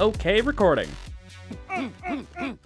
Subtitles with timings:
[0.00, 0.88] Okay, recording.
[1.68, 1.92] What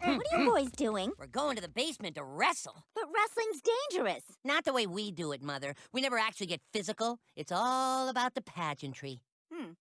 [0.05, 1.11] are you boys doing?
[1.19, 2.85] We're going to the basement to wrestle.
[2.95, 3.61] But wrestling's
[3.91, 4.23] dangerous.
[4.45, 5.75] Not the way we do it, Mother.
[5.93, 7.19] We never actually get physical.
[7.35, 9.19] It's all about the pageantry.
[9.53, 9.73] Hmm.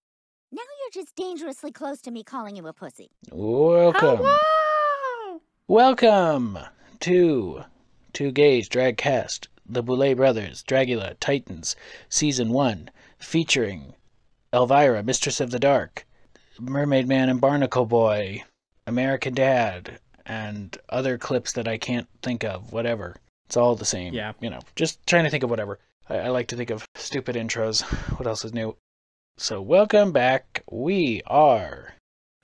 [0.52, 3.12] Now you're just dangerously close to me calling you a pussy.
[3.32, 4.26] Welcome.
[5.68, 6.58] Welcome
[7.02, 7.66] to
[8.14, 11.76] Two Gays Dragcast, the Boulet Brothers, Dragula, Titans,
[12.10, 13.94] Season 1, featuring
[14.52, 16.08] Elvira, Mistress of the Dark,
[16.60, 18.44] Mermaid Man and Barnacle Boy,
[18.88, 23.18] American Dad, and other clips that I can't think of, whatever.
[23.46, 24.14] It's all the same.
[24.14, 24.34] Yeah.
[24.40, 25.80] You know, just trying to think of whatever.
[26.10, 27.82] I, I like to think of stupid intros.
[28.18, 28.76] What else is new?
[29.38, 30.64] So, welcome back.
[30.72, 31.94] We are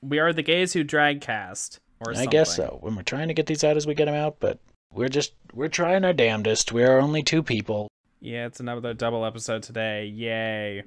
[0.02, 1.80] We are the gays who drag cast.
[2.02, 2.30] Or I something.
[2.30, 2.78] guess so.
[2.82, 4.60] When we're trying to get these out as we get them out, but
[4.94, 6.72] we're just we're trying our damnedest.
[6.72, 7.90] We are only two people,
[8.22, 10.06] Yeah, it's another double episode today.
[10.06, 10.84] Yay.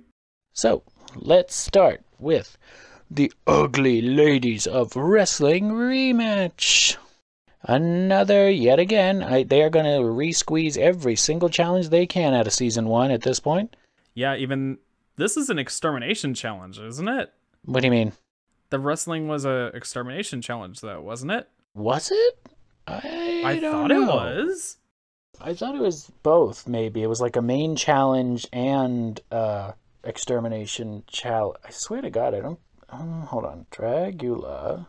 [0.54, 0.82] so
[1.14, 2.56] let's start with
[3.14, 6.96] the ugly ladies of wrestling rematch.
[7.62, 9.22] Another yet again.
[9.22, 13.10] I, they are going to re-squeeze every single challenge they can out of season one
[13.10, 13.76] at this point.
[14.14, 14.78] Yeah, even
[15.16, 17.32] this is an extermination challenge, isn't it?
[17.64, 18.12] What do you mean?
[18.70, 21.48] The wrestling was a extermination challenge, though, wasn't it?
[21.74, 22.48] Was it?
[22.86, 24.02] I, I thought know.
[24.02, 24.78] it was.
[25.40, 26.66] I thought it was both.
[26.66, 29.72] Maybe it was like a main challenge and uh
[30.04, 31.58] extermination challenge.
[31.64, 32.58] I swear to God, I don't.
[32.92, 34.86] Um, hold on, Dragula.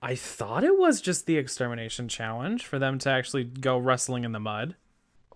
[0.00, 4.32] I thought it was just the extermination challenge for them to actually go wrestling in
[4.32, 4.76] the mud.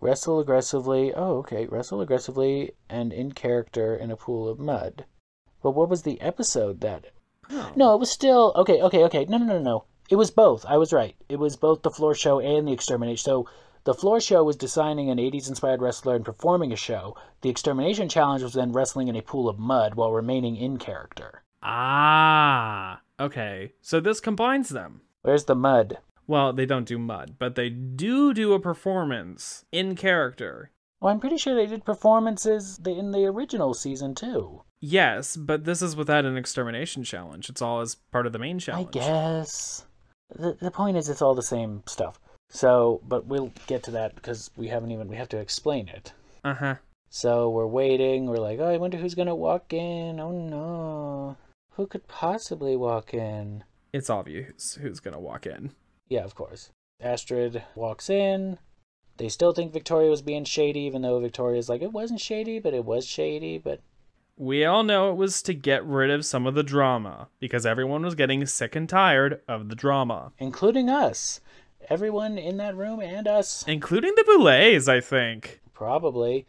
[0.00, 1.12] Wrestle aggressively.
[1.12, 1.66] Oh, okay.
[1.66, 5.06] Wrestle aggressively and in character in a pool of mud.
[5.62, 7.06] But what was the episode that?
[7.76, 8.80] No, it was still okay.
[8.80, 9.24] Okay, okay.
[9.26, 9.84] No, no, no, no.
[10.08, 10.64] It was both.
[10.66, 11.16] I was right.
[11.28, 13.24] It was both the floor show and the extermination.
[13.24, 13.48] So
[13.84, 17.16] the floor show was designing an 80s inspired wrestler and performing a show.
[17.42, 21.43] The extermination challenge was then wrestling in a pool of mud while remaining in character.
[21.64, 23.72] Ah, okay.
[23.80, 25.00] So this combines them.
[25.22, 25.98] Where's the mud?
[26.26, 30.70] Well, they don't do mud, but they do do a performance in character.
[31.00, 34.62] Well, I'm pretty sure they did performances in the original season too.
[34.80, 37.48] Yes, but this is without an extermination challenge.
[37.48, 38.88] It's all as part of the main challenge.
[38.88, 39.86] I guess.
[40.30, 42.18] The, the point is, it's all the same stuff.
[42.50, 46.12] So, but we'll get to that because we haven't even, we have to explain it.
[46.44, 46.74] Uh huh.
[47.10, 48.26] So we're waiting.
[48.26, 50.20] We're like, oh, I wonder who's going to walk in.
[50.20, 51.36] Oh no.
[51.76, 53.64] Who could possibly walk in?
[53.92, 55.72] It's obvious who's gonna walk in.
[56.08, 56.70] Yeah, of course.
[57.00, 58.58] Astrid walks in.
[59.16, 62.74] They still think Victoria was being shady, even though Victoria's like, it wasn't shady, but
[62.74, 63.58] it was shady.
[63.58, 63.80] But
[64.36, 68.02] We all know it was to get rid of some of the drama because everyone
[68.02, 71.40] was getting sick and tired of the drama, including us,
[71.88, 75.60] everyone in that room and us, including the Boulets, I think.
[75.72, 76.46] probably,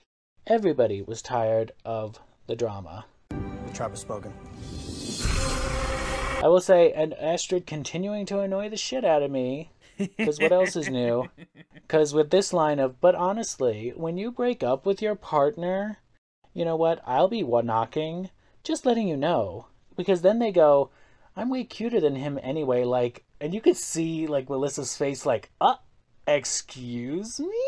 [0.47, 3.05] everybody was tired of the drama.
[3.29, 4.33] The trap has spoken.
[6.45, 9.71] I will say, and Astrid continuing to annoy the shit out of me.
[9.97, 11.27] Because what else is new?
[11.73, 15.97] Because with this line of, but honestly, when you break up with your partner,
[16.53, 17.01] you know what?
[17.03, 18.29] I'll be one knocking.
[18.63, 19.67] Just letting you know.
[19.95, 20.91] Because then they go,
[21.35, 22.83] I'm way cuter than him anyway.
[22.83, 25.77] Like, and you could see like Melissa's face, like, uh,
[26.27, 27.63] excuse me?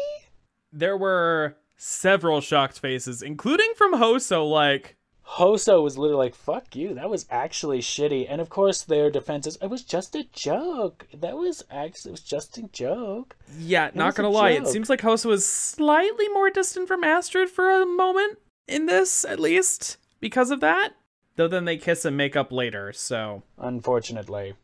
[0.71, 4.96] There were several shocked faces, including from Hoso, like,
[5.27, 6.93] Hoso was literally like, fuck you.
[6.93, 8.25] That was actually shitty.
[8.29, 11.05] And of course, their defense is, it was just a joke.
[11.13, 13.35] That was actually, it was just a joke.
[13.59, 17.69] yeah, not gonna lie, it seems like Hoso was slightly more distant from Astrid for
[17.69, 20.93] a moment in this, at least, because of that.
[21.35, 23.44] Though then they kiss and make up later, so.
[23.59, 24.55] unfortunately.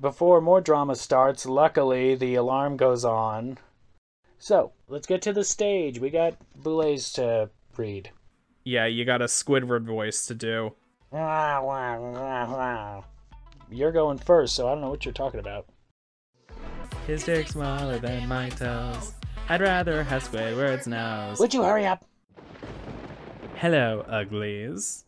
[0.00, 3.58] Before more drama starts, luckily the alarm goes on.
[4.38, 6.00] So, let's get to the stage.
[6.00, 8.10] We got Boulets to read.
[8.64, 10.74] Yeah, you got a Squidward voice to do.
[13.70, 15.66] You're going first, so I don't know what you're talking about.
[17.06, 19.14] His dick smaller than my toes.
[19.48, 21.40] I'd rather have Squidward's nose.
[21.40, 22.04] Would you hurry up?
[23.56, 25.04] Hello, uglies.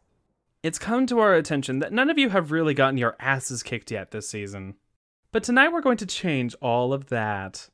[0.62, 3.90] It's come to our attention that none of you have really gotten your asses kicked
[3.90, 4.74] yet this season.
[5.30, 7.68] But tonight we're going to change all of that.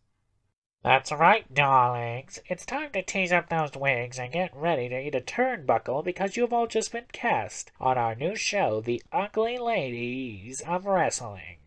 [0.83, 2.41] That's right, darlings.
[2.47, 6.39] It's time to tease up those wigs and get ready to eat a turnbuckle because
[6.39, 11.59] you've all just been cast on our new show, The Ugly Ladies of Wrestling.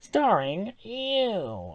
[0.00, 1.74] Starring you.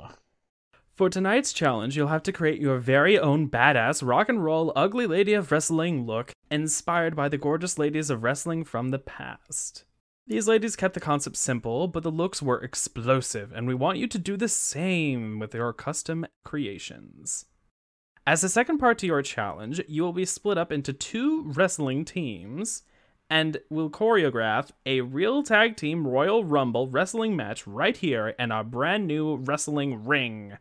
[0.94, 5.08] For tonight's challenge, you'll have to create your very own badass rock and roll ugly
[5.08, 9.86] lady of wrestling look inspired by the gorgeous ladies of wrestling from the past.
[10.32, 14.08] These ladies kept the concept simple, but the looks were explosive, and we want you
[14.08, 17.48] to do the same with your custom creations.
[18.26, 22.06] As a second part to your challenge, you will be split up into two wrestling
[22.06, 22.84] teams,
[23.30, 28.64] and will choreograph a real tag team Royal Rumble wrestling match right here in our
[28.64, 30.58] brand new wrestling ring.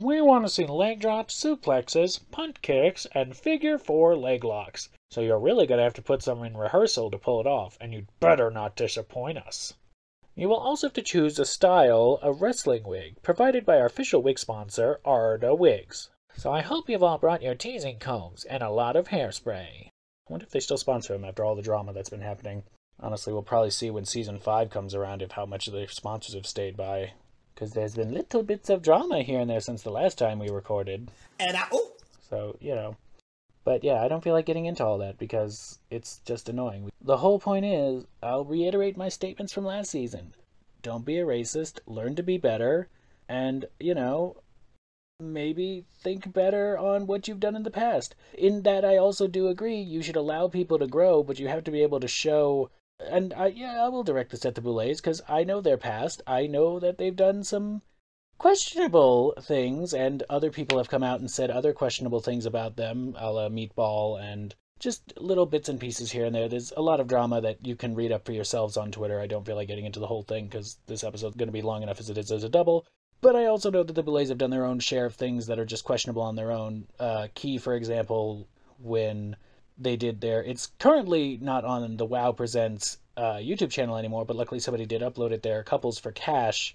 [0.00, 4.88] We want to see leg drops, suplexes, punt kicks, and figure four leg locks.
[5.12, 7.78] So you're really going to have to put some in rehearsal to pull it off,
[7.80, 9.74] and you'd better not disappoint us.
[10.34, 14.20] You will also have to choose a style of wrestling wig, provided by our official
[14.20, 16.10] wig sponsor, Arda Wigs.
[16.36, 19.86] So I hope you've all brought your teasing combs and a lot of hairspray.
[19.86, 19.90] I
[20.28, 22.64] wonder if they still sponsor them after all the drama that's been happening.
[22.98, 26.34] Honestly, we'll probably see when season 5 comes around if how much of the sponsors
[26.34, 27.12] have stayed by.
[27.54, 30.48] Because there's been little bits of drama here and there since the last time we
[30.48, 31.10] recorded.
[31.38, 31.92] And I, oh,
[32.28, 32.96] So, you know.
[33.64, 36.90] But yeah, I don't feel like getting into all that because it's just annoying.
[37.00, 40.34] The whole point is, I'll reiterate my statements from last season.
[40.82, 42.88] Don't be a racist, learn to be better,
[43.26, 44.36] and, you know,
[45.18, 48.14] maybe think better on what you've done in the past.
[48.36, 51.64] In that, I also do agree you should allow people to grow, but you have
[51.64, 52.68] to be able to show.
[53.00, 56.22] And I, yeah, I will direct this at the Boulets because I know their past.
[56.26, 57.82] I know that they've done some
[58.38, 63.16] questionable things, and other people have come out and said other questionable things about them,
[63.18, 66.48] a la Meatball, and just little bits and pieces here and there.
[66.48, 69.20] There's a lot of drama that you can read up for yourselves on Twitter.
[69.20, 71.62] I don't feel like getting into the whole thing because this episode's going to be
[71.62, 72.86] long enough as it is as a double.
[73.20, 75.58] But I also know that the Boulets have done their own share of things that
[75.58, 76.86] are just questionable on their own.
[76.98, 78.46] Uh, Key, for example,
[78.78, 79.36] when
[79.78, 80.42] they did there.
[80.42, 85.02] It's currently not on the WoW Presents uh, YouTube channel anymore, but luckily somebody did
[85.02, 85.62] upload it there.
[85.62, 86.74] Couples for Cash.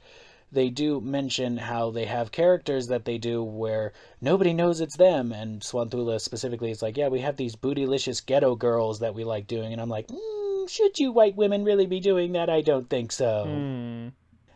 [0.51, 5.31] They do mention how they have characters that they do where nobody knows it's them,
[5.31, 9.45] and Swanthula specifically is like, yeah, we have these bootylicious ghetto girls that we like
[9.45, 12.50] doing, and I'm like, mm, should you white women really be doing that?
[12.50, 13.45] I don't think so.
[13.45, 14.07] Hmm.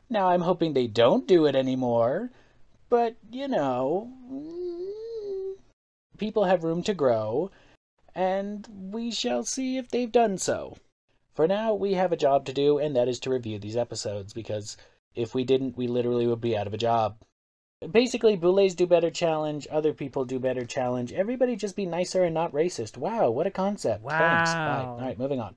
[0.10, 2.32] Now I'm hoping they don't do it anymore,
[2.90, 5.58] but you know, mm,
[6.18, 7.52] people have room to grow,
[8.16, 10.78] and we shall see if they've done so.
[11.34, 14.34] For now, we have a job to do, and that is to review these episodes,
[14.34, 14.78] because
[15.16, 17.18] if we didn't, we literally would be out of a job.
[17.92, 22.34] Basically, Boulets do better challenge, other people do better challenge, everybody just be nicer and
[22.34, 22.98] not racist.
[22.98, 24.08] Wow, what a concept.
[24.08, 24.54] Thanks.
[24.54, 24.58] Bye.
[24.58, 24.98] Wow.
[25.00, 25.56] Alright, moving on.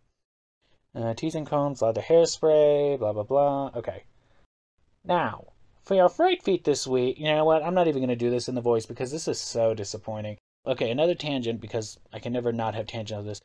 [0.94, 3.70] Uh, teasing combs, leather hairspray, blah blah blah.
[3.76, 4.04] Okay.
[5.04, 7.62] Now, for your fright feat this week, you know what?
[7.62, 10.38] I'm not even going to do this in the voice because this is so disappointing.
[10.66, 13.40] Okay, another tangent because I can never not have tangent of this.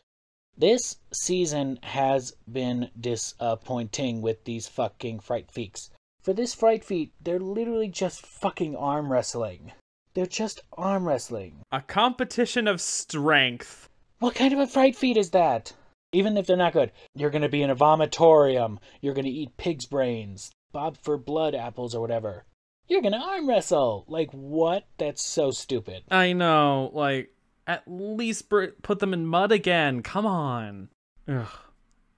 [0.57, 5.91] This season has been disappointing with these fucking fright feats.
[6.21, 9.71] For this fright feat, they're literally just fucking arm wrestling.
[10.13, 11.61] They're just arm wrestling.
[11.71, 13.87] A competition of strength.
[14.19, 15.73] What kind of a fright feat is that?
[16.11, 18.77] Even if they're not good, you're gonna be in a vomitorium.
[18.99, 22.45] You're gonna eat pig's brains, bob for blood apples or whatever.
[22.91, 24.03] You're gonna arm wrestle.
[24.09, 24.85] Like what?
[24.97, 26.03] That's so stupid.
[26.11, 27.33] I know, like,
[27.65, 30.03] at least br- put them in mud again.
[30.03, 30.89] Come on.
[31.25, 31.47] Ugh.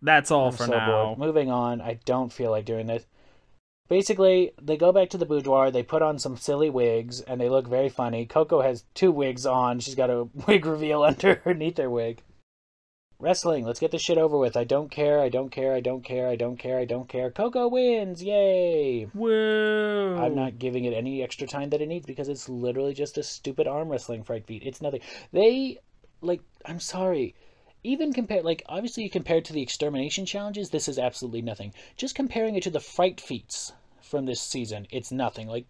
[0.02, 0.88] That's all I'm for so now.
[0.88, 1.20] bored.
[1.20, 1.80] Moving on.
[1.80, 3.06] I don't feel like doing this.
[3.88, 5.70] Basically, they go back to the boudoir.
[5.70, 8.26] They put on some silly wigs, and they look very funny.
[8.26, 9.80] Koco has two wigs on.
[9.80, 12.24] She's got a wig reveal underneath her wig.
[13.20, 13.66] Wrestling.
[13.66, 14.58] Let's get this shit over with.
[14.58, 15.20] I don't care.
[15.20, 15.74] I don't care.
[15.74, 16.28] I don't care.
[16.28, 16.78] I don't care.
[16.78, 17.32] I don't care.
[17.32, 18.22] Koco wins.
[18.22, 19.08] Yay.
[19.14, 20.18] Woo!
[20.18, 23.24] I'm not giving it any extra time that it needs because it's literally just a
[23.24, 24.64] stupid arm wrestling fright feat.
[24.66, 25.02] It's nothing.
[25.32, 25.80] They,
[26.22, 27.36] like, I'm sorry.
[27.84, 31.74] Even compared, like, obviously compared to the extermination challenges, this is absolutely nothing.
[31.98, 35.48] Just comparing it to the fright feats from this season, it's nothing.
[35.48, 35.66] Like,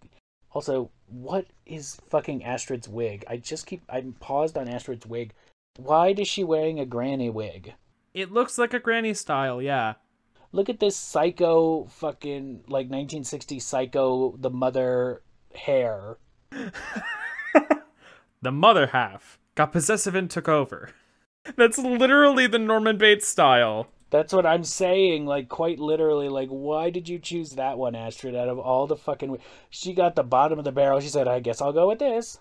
[0.51, 3.25] also, what is fucking Astrid's wig?
[3.27, 5.33] I just keep, I'm paused on Astrid's wig.
[5.77, 7.73] Why is she wearing a granny wig?
[8.13, 9.95] It looks like a granny style, yeah.
[10.51, 15.23] Look at this psycho fucking, like, 1960s psycho, the mother
[15.55, 16.17] hair.
[18.43, 20.89] The mother half got possessive and took over.
[21.55, 23.87] That's literally the Norman Bates style.
[24.09, 25.25] That's what I'm saying.
[25.25, 28.97] Like, quite literally, like, why did you choose that one, Astrid, out of all the
[28.97, 29.37] fucking.
[29.69, 30.99] She got the bottom of the barrel.
[30.99, 32.37] She said, I guess I'll go with this.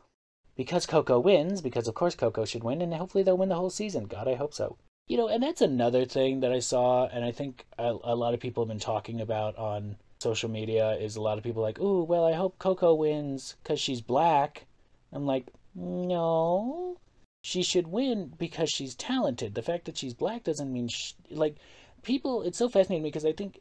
[0.56, 3.70] Because Koco wins, because of course Koco should win, and hopefully they'll win the whole
[3.70, 4.04] season.
[4.04, 4.76] God, I hope so.
[5.08, 8.34] You know, and that's another thing that I saw, and I think a, a lot
[8.34, 11.80] of people have been talking about on social media is a lot of people like,
[11.80, 14.66] ooh, well, I hope Koco wins because she's black.
[15.12, 16.98] I'm like, no,
[17.42, 19.54] she should win because she's talented.
[19.54, 21.56] The fact that she's black doesn't mean sh- like
[22.02, 22.42] people.
[22.42, 23.58] It's so fascinating because I think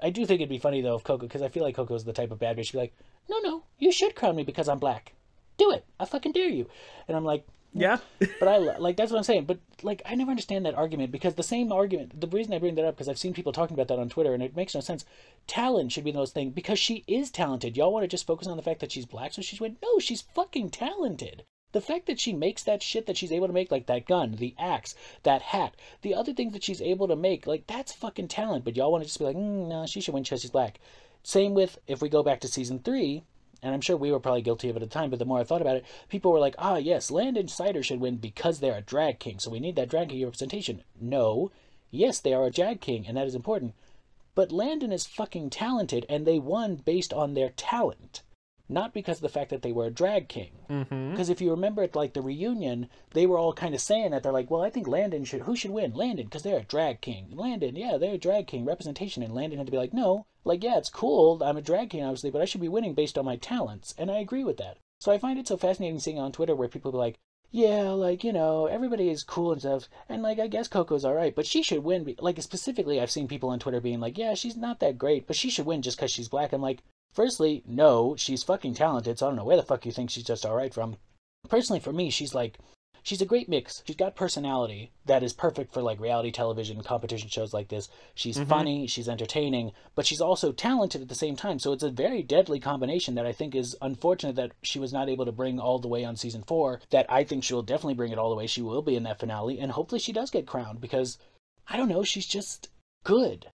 [0.00, 2.12] I do think it'd be funny though if Koco because I feel like Koco's the
[2.12, 2.66] type of bad bitch.
[2.66, 2.96] She'd be like,
[3.30, 5.14] no, no, you should crown me because I'm black.
[5.62, 5.84] Do it.
[6.00, 6.66] I fucking dare you.
[7.06, 7.98] And I'm like, Yeah.
[8.40, 9.44] but I like that's what I'm saying.
[9.44, 12.20] But like I never understand that argument because the same argument.
[12.20, 14.34] The reason I bring that up because I've seen people talking about that on Twitter
[14.34, 15.04] and it makes no sense.
[15.46, 17.76] Talent should be those things because she is talented.
[17.76, 19.76] Y'all want to just focus on the fact that she's black so she's win?
[19.82, 21.44] No, she's fucking talented.
[21.72, 24.32] The fact that she makes that shit that she's able to make, like that gun,
[24.32, 28.28] the axe, that hat, the other things that she's able to make, like that's fucking
[28.28, 28.64] talent.
[28.64, 30.80] But y'all want to just be like, mm, no, she should win because she's black.
[31.22, 33.22] Same with if we go back to season three,
[33.62, 35.38] and I'm sure we were probably guilty of it at the time, but the more
[35.38, 38.76] I thought about it, people were like, ah, yes, Landon Cider should win because they're
[38.76, 40.82] a drag king, so we need that drag king representation.
[41.00, 41.50] No.
[41.90, 43.74] Yes, they are a drag king, and that is important.
[44.34, 48.22] But Landon is fucking talented, and they won based on their talent
[48.72, 50.50] not because of the fact that they were a drag king.
[50.66, 51.32] Because Mm-hmm.
[51.32, 54.32] if you remember at like the reunion, they were all kind of saying that they're
[54.32, 55.42] like, well, I think Landon should.
[55.42, 55.92] Who should win?
[55.94, 57.28] Landon, because they're a drag king.
[57.32, 60.64] Landon, yeah, they're a drag king representation, and Landon had to be like, no, like
[60.64, 61.42] yeah, it's cool.
[61.42, 64.10] I'm a drag king, obviously, but I should be winning based on my talents, and
[64.10, 64.78] I agree with that.
[64.98, 67.16] So I find it so fascinating seeing on Twitter where people be like.
[67.52, 69.88] Yeah, like, you know, everybody is cool and stuff.
[70.08, 72.16] And, like, I guess Koco's alright, but she should win.
[72.18, 75.36] Like, specifically, I've seen people on Twitter being like, yeah, she's not that great, but
[75.36, 76.52] she should win just because she's black.
[76.52, 76.82] I'm like,
[77.12, 80.24] Firstly, no, she's fucking talented, so I don't know where the fuck you think she's
[80.24, 80.96] just alright from.
[81.48, 82.58] Personally, for me, she's like,
[83.02, 83.82] she's a great mix.
[83.86, 87.88] She's got personality that is perfect for like reality television, competition shows like this.
[88.14, 88.46] She's Mhm.
[88.46, 91.58] funny, she's entertaining, but she's also talented at the same time.
[91.58, 95.08] So it's a very deadly combination that I think is unfortunate that she was not
[95.08, 96.80] able to bring all the way on season four.
[96.90, 98.46] That I think she'll definitely bring it all the way.
[98.46, 101.18] She will be in that finale, and hopefully she does get crowned because
[101.68, 102.68] I don't know, she's just
[103.04, 103.48] good.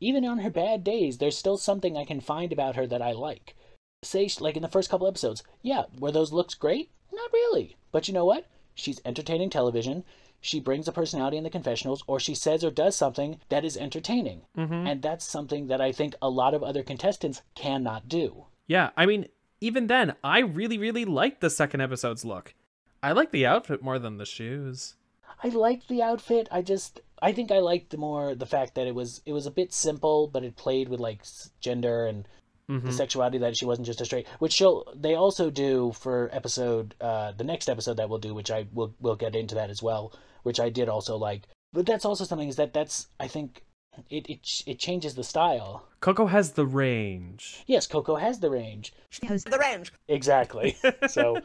[0.00, 3.12] Even on her bad days, there's still something I can find about her that I
[3.12, 3.54] like.
[4.02, 6.90] Say, like in the first couple episodes, yeah, were those looks great?
[7.12, 7.76] Not really.
[7.90, 8.46] But you know what?
[8.74, 10.04] She's entertaining television.
[10.40, 13.76] She brings a personality in the confessionals, or she says or does something that is
[13.76, 14.42] entertaining.
[14.56, 14.86] Mm-hmm.
[14.86, 18.46] And that's something that I think a lot of other contestants cannot do.
[18.66, 19.28] Yeah, I mean,
[19.60, 22.54] even then, I really, really liked the second episode's look.
[23.02, 24.96] I like the outfit more than the shoes.
[25.42, 26.48] I liked the outfit.
[26.50, 29.46] I just I think I liked the more the fact that it was it was
[29.46, 31.22] a bit simple, but it played with like
[31.60, 32.26] gender and
[32.70, 32.86] Mm-hmm.
[32.86, 36.94] the sexuality that she wasn't just a straight which she'll they also do for episode
[36.98, 39.82] uh the next episode that we'll do which i will will get into that as
[39.82, 41.42] well which i did also like
[41.74, 43.64] but that's also something is that that's i think
[44.08, 47.62] it it, it changes the style Koco has the range.
[47.66, 49.92] yes koco has the range She has The range.
[50.08, 50.74] exactly
[51.08, 51.36] so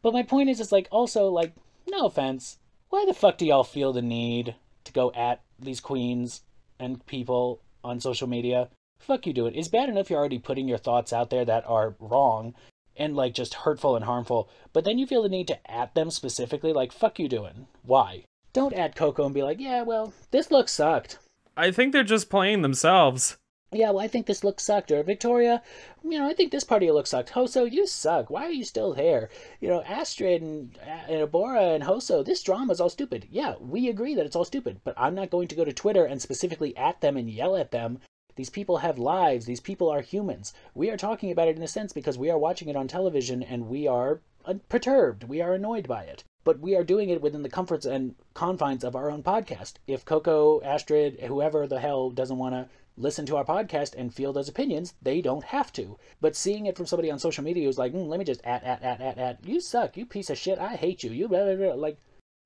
[0.00, 1.52] but my point is it's like also like
[1.90, 2.56] no offense
[2.88, 4.54] why the fuck do y'all feel the need
[4.84, 6.40] to go at these queens
[6.80, 10.68] and people on social media fuck you do it it's bad enough you're already putting
[10.68, 12.54] your thoughts out there that are wrong
[12.96, 16.10] and like just hurtful and harmful but then you feel the need to at them
[16.10, 20.50] specifically like fuck you doing why don't at koco and be like yeah well this
[20.50, 21.18] look sucked
[21.56, 23.36] I think they're just playing themselves.
[23.72, 24.90] yeah, well, I think this look sucked.
[24.90, 25.62] Or Victoria,
[26.02, 27.30] you know, I think this part of your look sucked.
[27.30, 28.28] Hoso, you suck.
[28.28, 29.30] Why are you still here?
[29.60, 33.28] You know, Astrid and, and Abhora and Hoso, this drama's all stupid.
[33.30, 36.04] Yeah, we agree that it's all stupid, but I'm not going to go to Twitter
[36.04, 38.00] and specifically at them and yell at them.
[38.36, 39.46] These people have lives.
[39.46, 40.52] These people are humans.
[40.74, 43.42] We are talking about it in a sense because we are watching it on television
[43.42, 45.24] and we are uh, perturbed.
[45.24, 46.24] We are annoyed by it.
[46.42, 49.74] But we are doing it within the comforts and confines of our own podcast.
[49.86, 54.32] If Koco, Astrid, whoever the hell doesn't want to listen to our podcast and feel
[54.32, 55.98] those opinions, they don't have to.
[56.20, 58.62] But seeing it from somebody on social media who's like, mm, let me just at,
[58.62, 61.44] at, at, at, at, you suck, you piece of shit, I hate you, you blah,
[61.44, 61.98] blah, blah, like,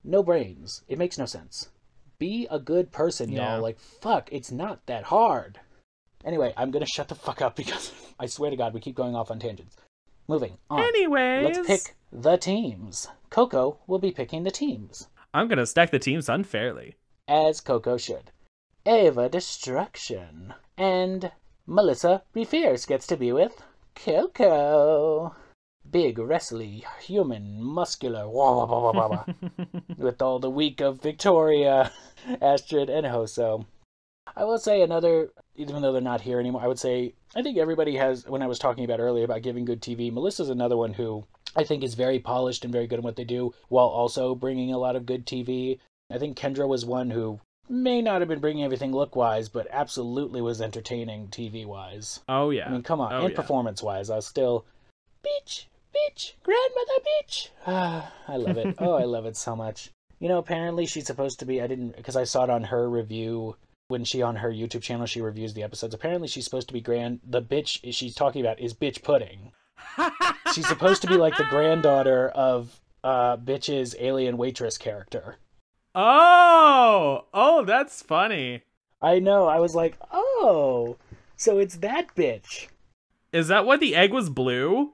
[0.05, 0.83] no brains.
[0.87, 1.69] It makes no sense.
[2.19, 3.55] Be a good person, Yeah.
[3.55, 3.63] y'all.
[3.63, 5.59] Like, fuck, it's not that hard.
[6.25, 9.15] Anyway, I'm gonna shut the fuck up because I swear to God, we keep going
[9.15, 9.77] off on tangents.
[10.27, 10.81] Moving on.
[10.81, 13.09] Anyways, Let's pick the teams.
[13.31, 16.97] Koco will be picking the teams, I'm gonna stack the teams unfairly.
[17.27, 18.31] as Koco should.
[18.87, 20.55] Ava Destruction.
[20.77, 21.31] And
[21.67, 23.63] Melissa Befierce gets to be with
[23.95, 25.35] Koco.
[25.91, 29.25] Big, wrestly, human, muscular, wah, wah, wah,
[29.97, 31.91] with all the weak of Victoria,
[32.43, 33.65] Astrid, and Hoso.
[34.39, 37.59] I will say another, even though they're not here anymore, I would say I think
[37.59, 38.25] everybody has.
[38.25, 41.25] When I was talking about earlier about giving good TV, Melissa's another one who
[41.57, 44.73] I think is very polished and very good in what they do, while also bringing
[44.73, 45.81] a lot of good TV.
[46.11, 49.67] I think Kendra was one who may not have been bringing everything look wise, but
[49.73, 52.21] absolutely was entertaining TV wise.
[52.29, 52.69] Oh yeah.
[52.69, 53.37] I mean, come on, Oh, and yeah.
[53.37, 54.65] performance wise, I was still
[55.23, 57.51] beach, beach, grandmother beach.
[57.67, 58.77] Ah, I love it.
[58.79, 59.91] oh, I love it so much.
[60.21, 61.61] You know, apparently she's supposed to be.
[61.61, 63.57] I didn't because I saw it on her review
[63.89, 65.95] when she on her YouTube channel she reviews the episodes.
[65.95, 67.21] Apparently she's supposed to be grand.
[67.27, 69.53] The bitch she's talking about is bitch pudding.
[70.55, 75.37] She's supposed to be like the granddaughter of uh bitch's alien waitress character.
[75.95, 78.63] Oh, oh, that's funny.
[79.01, 79.47] I know.
[79.47, 80.97] I was like, oh,
[81.37, 82.69] so it's that bitch.
[83.33, 84.93] Is that why the egg was blue?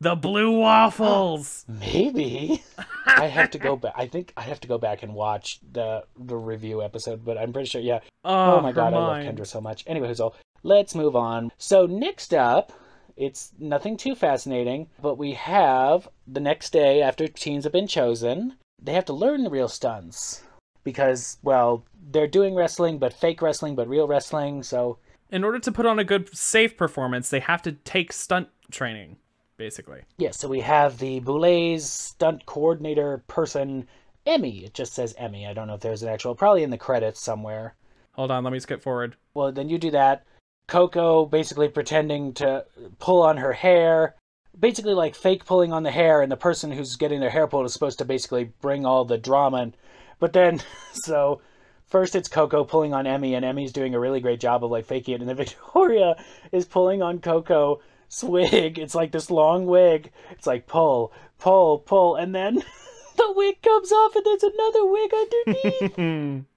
[0.00, 1.64] The blue waffles.
[1.68, 2.62] Maybe.
[3.06, 3.92] I have to go back.
[3.96, 7.52] I think I have to go back and watch the the review episode, but I'm
[7.52, 7.80] pretty sure.
[7.82, 8.00] Yeah.
[8.24, 9.84] Oh, Oh, my god, I love Kendra so much.
[9.86, 11.52] Anyway, so let's move on.
[11.58, 12.72] So next up
[13.16, 18.56] It's nothing too fascinating, but we have the next day after teams have been chosen,
[18.82, 20.42] they have to learn the real stunts
[20.84, 24.62] because, well, they're doing wrestling, but fake wrestling, but real wrestling.
[24.62, 24.96] So,
[25.30, 29.16] In order to put on a good safe performance, they have to take stunt training,
[29.60, 30.00] basically.
[30.16, 33.86] yeah, so we have the Boulets stunt coordinator person,
[34.24, 34.64] Emmy.
[34.64, 35.46] It just says Emmy.
[35.46, 37.74] I don't know if there's an actual, probably in the credits somewhere.
[38.12, 39.16] Hold on, let me skip forward.
[39.34, 40.24] Well, then you do that.
[40.66, 42.64] Koco basically pretending to
[43.00, 44.14] pull on her hair,
[44.58, 47.66] basically like fake pulling on the hair, and the person who's getting their hair pulled
[47.66, 49.58] is supposed to basically bring all the drama.
[49.58, 49.76] And,
[50.18, 50.62] but then,
[50.94, 51.42] so
[51.86, 54.86] first it's Koco pulling on Emmy, and Emmy's doing a really great job of like
[54.86, 56.16] faking it, and then Victoria
[56.50, 57.82] is pulling on Koco's
[58.22, 58.78] wig.
[58.78, 60.10] It's like this long wig.
[60.30, 62.56] It's like pull, pull, pull, and then
[63.16, 66.44] the wig comes off, and there's another wig underneath.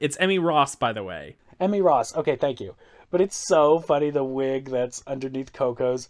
[0.00, 1.36] It's Emmy Ross, by the way.
[1.60, 2.16] Emmy Ross.
[2.16, 2.74] Okay, thank you.
[3.10, 6.08] But it's so funny the wig that's underneath Koco's.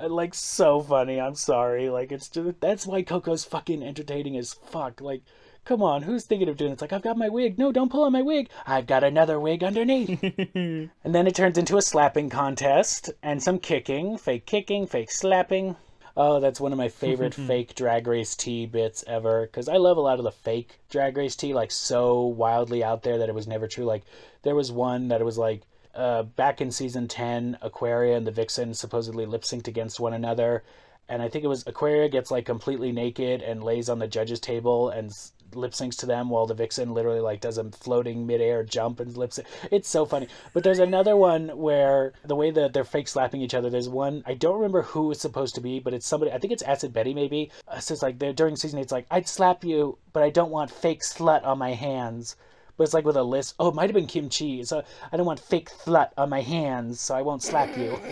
[0.00, 1.20] Like so funny.
[1.20, 1.90] I'm sorry.
[1.90, 5.00] Like it's just that's why Koco's fucking entertaining as fuck.
[5.00, 5.22] Like,
[5.64, 6.74] come on, who's thinking of doing it?
[6.74, 7.58] It's like I've got my wig.
[7.58, 8.48] No, don't pull on my wig.
[8.66, 10.22] I've got another wig underneath.
[10.54, 15.76] and then it turns into a slapping contest and some kicking, fake kicking, fake slapping.
[16.16, 19.42] Oh, that's one of my favorite fake drag race tea bits ever.
[19.42, 23.02] Because I love a lot of the fake drag race tea, like so wildly out
[23.02, 23.84] there that it was never true.
[23.84, 24.02] Like
[24.42, 25.62] there was one that it was like
[25.94, 30.64] uh, back in season ten, Aquaria and the Vixen supposedly lip synced against one another,
[31.08, 34.40] and I think it was Aquaria gets like completely naked and lays on the judges'
[34.40, 35.14] table and
[35.54, 39.16] lip syncs to them while the Vixen literally like does a floating midair jump and
[39.16, 39.46] lip sync.
[39.70, 40.28] It's so funny.
[40.52, 43.70] But there's another one where the way that they're fake slapping each other.
[43.70, 46.32] There's one I don't remember who it's supposed to be, but it's somebody.
[46.32, 47.50] I think it's Acid Betty maybe.
[47.68, 48.82] Uh, so it's like they're during season eight.
[48.82, 52.36] It's like I'd slap you, but I don't want fake slut on my hands.
[52.76, 53.54] But it's like with a list.
[53.58, 54.62] Oh, it might have been Kim Chi.
[54.62, 54.82] So
[55.12, 57.98] I don't want fake slut on my hands, so I won't slap you.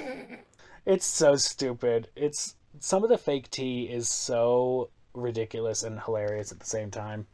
[0.86, 2.08] It's so stupid.
[2.16, 7.26] It's some of the fake tea is so ridiculous and hilarious at the same time.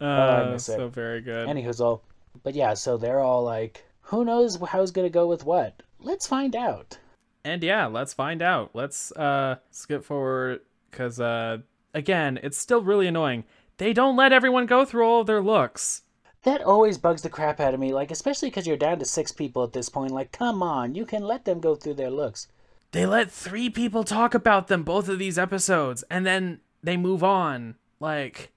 [0.00, 0.76] I Uh, miss it.
[0.76, 1.48] so very good.
[1.48, 2.02] Any all,
[2.42, 5.82] but yeah, so they're all like, who knows how it's gonna go with what?
[6.00, 6.98] Let's find out.
[7.44, 8.70] And yeah, let's find out.
[8.74, 11.58] Let's uh skip forward because uh
[11.94, 13.44] again, it's still really annoying.
[13.78, 16.02] They don't let everyone go through all their looks.
[16.42, 19.32] That always bugs the crap out of me, like especially because you're down to six
[19.32, 20.12] people at this point.
[20.12, 22.48] Like, come on, you can let them go through their looks.
[22.92, 27.22] They let three people talk about them both of these episodes, and then they move
[27.22, 27.76] on.
[28.00, 28.52] Like,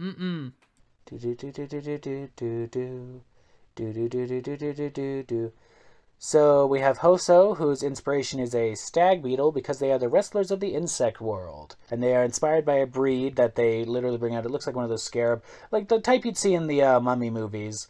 [0.00, 0.52] mm mm.
[6.18, 10.50] So we have Hoso, whose inspiration is a stag beetle because they are the wrestlers
[10.50, 11.76] of the insect world.
[11.90, 14.46] And they are inspired by a breed that they literally bring out.
[14.46, 17.00] It looks like one of those scarab, like the type you'd see in the uh,
[17.00, 17.88] mummy movies.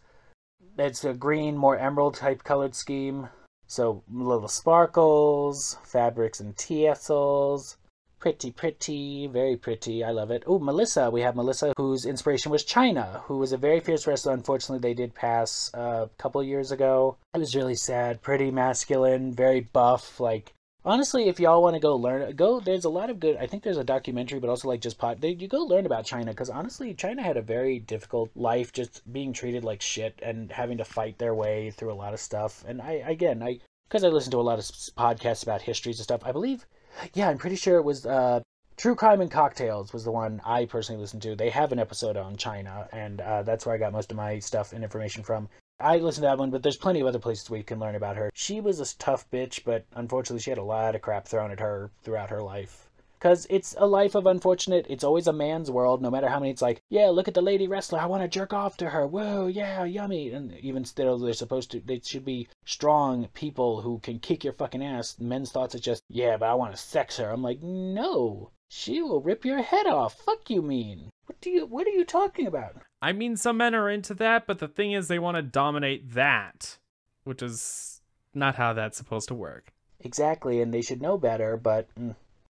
[0.77, 3.29] It's a green, more emerald type colored scheme.
[3.67, 7.77] So little sparkles, fabrics and tassels,
[8.25, 10.03] Pretty, pretty, very pretty.
[10.03, 10.45] I love it.
[10.47, 11.11] Oh, Melissa.
[11.11, 14.33] We have Melissa, whose inspiration was Chyna, who was a very fierce wrestler.
[14.33, 17.19] Unfortunately, they did pass a couple years ago.
[17.35, 18.23] It was really sad.
[18.23, 20.21] Pretty masculine, very buff.
[20.21, 20.55] Like,
[20.87, 22.61] honestly, if y'all want to go learn, go.
[22.61, 23.37] There's a lot of good.
[23.37, 25.23] I think there's a documentary, but also like just pot.
[25.23, 29.35] You go learn about Chyna because honestly, Chyna had a very difficult life, just being
[29.35, 32.65] treated like shit and having to fight their way through a lot of stuff.
[32.67, 36.05] And I, again, I because I listen to a lot of podcasts about histories and
[36.05, 36.23] stuff.
[36.25, 36.65] I believe
[37.15, 38.41] yeah, I'm pretty sure it was uh,
[38.77, 41.37] True Crime and Cocktails was the one I personally listened to.
[41.37, 44.41] They have an episode on Chyna, and uh, that's where I got most of my
[44.41, 45.49] stuff and information from.
[45.81, 47.95] I listened to that one, but there's plenty of other places where you can learn
[47.95, 48.31] about her.
[48.35, 51.61] She was a tough bitch, but unfortunately, she had a lot of crap thrown at
[51.61, 52.89] her throughout her life.
[53.19, 56.51] Because it's a life of unfortunate, it's always a man's world, no matter how many
[56.51, 59.07] it's like, yeah, look at the lady wrestler, I want to jerk off to her,
[59.07, 60.31] whoa, yeah, yummy.
[60.31, 64.53] And even still, they're supposed to, they should be strong people who can kick your
[64.53, 65.17] fucking ass.
[65.19, 67.31] Men's thoughts are just, yeah, but I want to sex her.
[67.31, 70.19] I'm like, no, she will rip your head off.
[70.19, 71.09] Fuck you mean?
[71.27, 72.83] What do you, what are you talking about?
[73.01, 76.13] I mean, some men are into that, but the thing is, they want to dominate
[76.13, 76.79] that,
[77.25, 78.03] which is
[78.35, 79.73] not how that's supposed to work.
[80.01, 82.15] Exactly, and they should know better, but mm.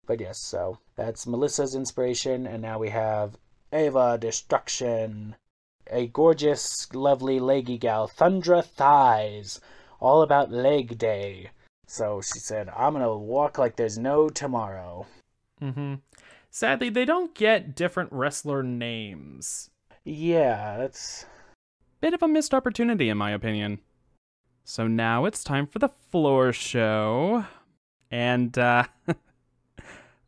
[0.06, 3.38] But yes, so that's Melissa's inspiration, and now we have
[3.72, 5.36] Ava Destruction,
[5.88, 9.60] a gorgeous, lovely leggy gal, Thundra Thighs,
[10.00, 11.52] all about leg day.
[11.88, 15.06] So she said, I'm gonna walk like there's no tomorrow.
[15.62, 15.96] Mm-hmm.
[16.50, 19.70] Sadly, they don't get different wrestler names.
[20.04, 21.26] Yeah, that's
[22.06, 23.80] Bit of a missed opportunity, in my opinion.
[24.64, 27.46] So now it's time for the floor show.
[28.12, 28.84] And, uh,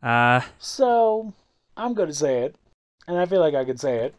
[0.03, 1.33] uh, so
[1.75, 2.55] I'm gonna say it,
[3.07, 4.15] and I feel like I could say it.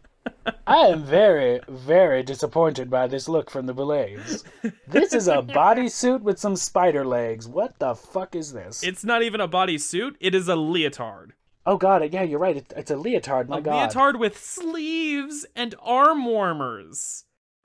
[0.67, 4.45] I am very, very disappointed by this look from the Boulets.
[4.87, 7.49] This is a bodysuit with some spider legs.
[7.49, 8.83] What the fuck is this?
[8.83, 11.33] It's not even a bodysuit, it is a leotard.
[11.65, 12.57] oh god, yeah, you're right.
[12.59, 13.49] It's, it's a leotard.
[13.49, 13.89] My a god.
[13.89, 17.25] leotard with sleeves and arm warmers.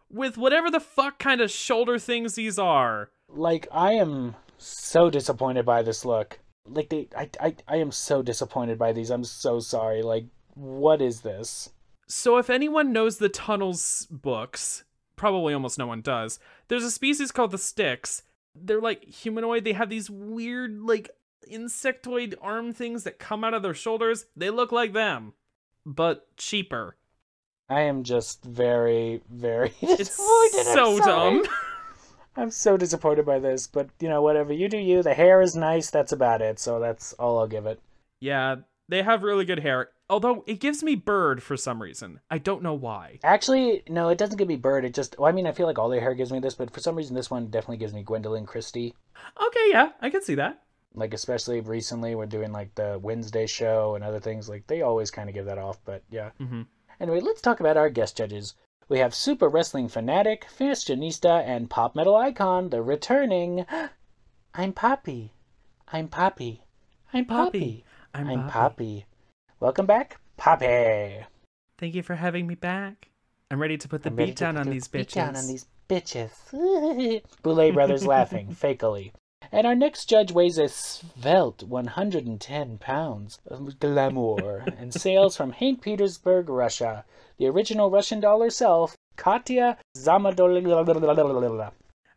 [0.09, 3.09] With whatever the fuck kind of shoulder things these are.
[3.27, 6.39] Like I am so disappointed by this look.
[6.67, 9.09] Like they, I, I, I am so disappointed by these.
[9.09, 10.01] I'm so sorry.
[10.01, 11.69] Like, what is this?
[12.07, 14.83] So, if anyone knows the Tunnels books,
[15.15, 18.23] probably almost no one does, there's a species called the Styx.
[18.55, 19.63] They're like humanoid.
[19.63, 21.09] They have these weird, like,
[21.51, 24.25] insectoid arm things that come out of their shoulders.
[24.35, 25.33] They look like them,
[25.85, 26.97] but cheaper.
[27.69, 30.67] I am just very, very It's disappointed.
[30.67, 31.43] I'm so dumb.
[32.35, 34.53] I'm so disappointed by this, but you know, whatever.
[34.53, 35.03] You do you.
[35.03, 35.89] The hair is nice.
[35.89, 36.59] That's about it.
[36.59, 37.79] So that's all I'll give it.
[38.19, 38.55] Yeah,
[38.89, 39.89] they have really good hair.
[40.09, 42.19] Although it gives me bird for some reason.
[42.29, 43.19] I don't know why.
[43.23, 44.85] Actually, no, it doesn't give me Bird.
[44.85, 46.69] It just, well, I mean, I feel like all their hair gives me this, but
[46.69, 48.93] for some reason, this one definitely gives me Gwendoline Christie.
[49.41, 50.61] Okay, yeah, I can see that.
[50.93, 54.47] Like, especially recently, we're doing like the Wednesday show and other things.
[54.47, 56.31] Like, they always kind of give that off, but yeah.
[56.39, 56.67] Mhm.
[56.99, 58.53] Anyway, let's talk about our guest judges.
[58.89, 63.65] We have super wrestling fanatic, fashionista, and pop metal icon, the returning.
[64.53, 65.33] I'm Poppy.
[65.87, 66.63] I'm Poppy.
[67.13, 67.85] I'm Poppy.
[68.13, 68.51] I'm, I'm Poppy.
[68.51, 69.05] Poppy.
[69.59, 71.25] Welcome back, Poppy.
[71.77, 73.09] Thank you for having me back.
[73.49, 75.13] I'm ready to put the I'm beat down on the these beat bitches.
[75.13, 77.21] down on these bitches.
[77.41, 79.13] Boulet brothers laughing fakely.
[79.53, 85.79] And our next judge weighs a svelte 110 pounds of glamour and sails from St.
[85.79, 87.05] Petersburg, Russia.
[87.37, 91.71] The original Russian doll herself, Katya Zamadol,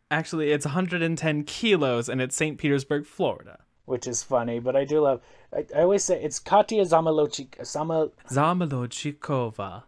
[0.09, 2.57] Actually, it's 110 kilos and it's St.
[2.57, 3.59] Petersburg, Florida.
[3.85, 5.21] which is funny, but I do love.
[5.55, 7.63] I, I always say it's Katya Zamalochik.
[7.63, 9.83] Zama, Zamolodchikova.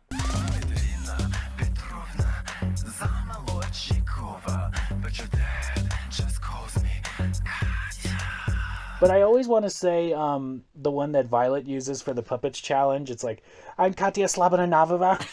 [8.99, 12.59] But I always want to say um, the one that Violet uses for the puppets
[12.59, 13.09] challenge.
[13.09, 13.43] It's like,
[13.77, 15.25] I'm Katya Slabananavova.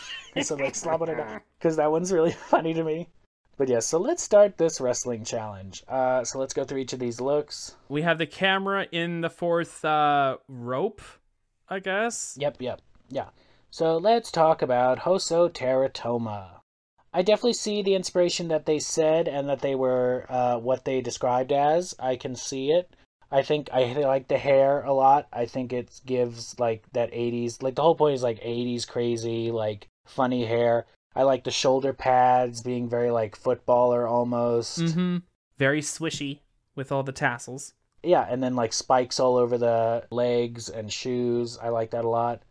[0.44, 1.40] so like Slabananavova.
[1.58, 3.08] Because that one's really funny to me.
[3.56, 5.82] But yeah, so let's start this wrestling challenge.
[5.88, 7.74] Uh, so let's go through each of these looks.
[7.88, 11.00] We have the camera in the fourth uh, rope,
[11.68, 12.36] I guess.
[12.38, 13.30] Yep, yep, yeah.
[13.70, 16.60] So let's talk about Hoso Terra Toma.
[17.12, 21.00] I definitely see the inspiration that they said and that they were uh, what they
[21.00, 21.94] described as.
[21.98, 22.94] I can see it.
[23.30, 25.26] I think I like the hair a lot.
[25.32, 29.50] I think it gives like that 80s, like the whole point is like 80s crazy,
[29.50, 30.86] like funny hair.
[31.14, 34.78] I like the shoulder pads being very like footballer almost.
[34.78, 35.18] Mm-hmm.
[35.58, 36.40] Very swishy
[36.74, 37.74] with all the tassels.
[38.02, 41.58] Yeah, and then like spikes all over the legs and shoes.
[41.60, 42.42] I like that a lot.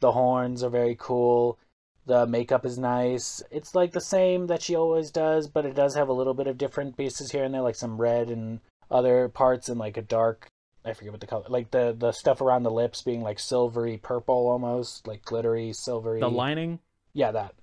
[0.00, 1.58] The horns are very cool.
[2.06, 3.42] The makeup is nice.
[3.50, 6.46] It's like the same that she always does, but it does have a little bit
[6.46, 10.02] of different pieces here and there, like some red and other parts and like a
[10.02, 10.48] dark
[10.84, 13.98] I forget what the color like the the stuff around the lips being like silvery
[13.98, 16.20] purple almost, like glittery, silvery.
[16.20, 16.80] The lining.
[17.12, 17.54] Yeah, that.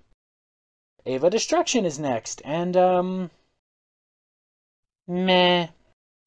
[1.06, 3.32] Ava Destruction is next, and um
[5.08, 5.68] meh.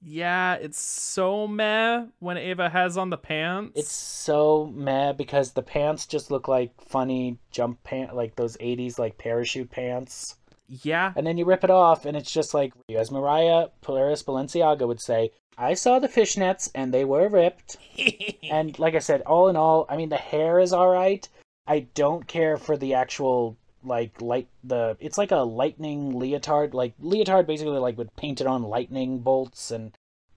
[0.02, 3.78] Yeah, it's so meh when Ava has on the pants.
[3.78, 8.98] It's so meh because the pants just look like funny jump pant, like those '80s
[8.98, 10.38] like parachute pants.
[10.70, 11.12] Yeah.
[11.16, 15.00] And then you rip it off, and it's just like, as Mariah Paris Balenciaga would
[15.00, 17.76] say, "I saw the fishnets, and they were ripped."
[18.50, 21.28] and like I said, all in all, I mean, the hair is all right.
[21.66, 26.92] I don't care for the actual like light the it's like a lightning leotard like
[27.00, 29.92] leotard basically like would painted on lightning bolts and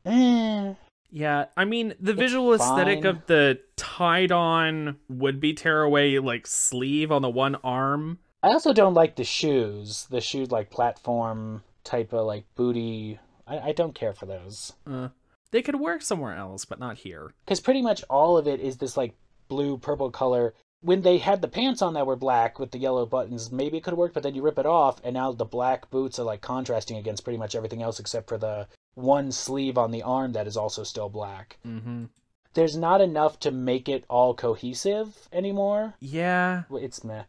[0.06, 0.74] eh.
[1.12, 3.06] Yeah, I mean the visual aesthetic fine.
[3.06, 8.18] of the tied-on would-be tearaway like sleeve on the one arm.
[8.44, 10.06] I also don't like the shoes.
[10.10, 13.20] The shoes like platform type of like booty.
[13.48, 14.74] I, I don't care for those.
[14.86, 15.10] Uh,
[15.52, 17.34] they could work somewhere else, but not here.
[17.46, 19.16] Because pretty much all of it is this like
[19.48, 20.54] blue purple color.
[20.82, 23.84] When they had the pants on that were black with the yellow buttons, maybe it
[23.84, 26.42] could work, but then you rip it off, and now the black boots are like
[26.42, 30.46] contrasting against pretty much everything else except for the one sleeve on the arm that
[30.46, 31.58] is also still black.
[31.66, 32.06] Mm-hmm.
[32.54, 35.94] There's not enough to make it all cohesive anymore.
[36.02, 37.24] Yeah, It's meh.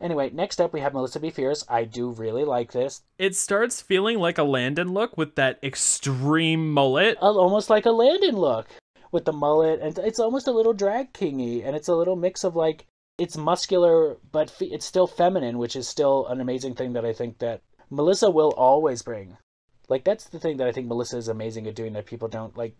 [0.00, 1.64] Anyway, next up we have Melissa Befierce.
[1.68, 3.02] I do really like this.
[3.18, 7.18] it starts feeling like a Landon look with that extreme mullet.
[7.20, 8.68] Uh, almost like a Landon look
[9.12, 12.44] with the mullet, and it's almost a little drag kingy, and it's a little mix
[12.44, 12.86] of like
[13.18, 17.12] it's muscular, but fe- it's still feminine, which is still an amazing thing that I
[17.12, 17.60] think that
[17.90, 19.36] Melissa will always bring.
[19.90, 22.56] Like that's the thing that I think Melissa is amazing at doing that people don't
[22.56, 22.74] like.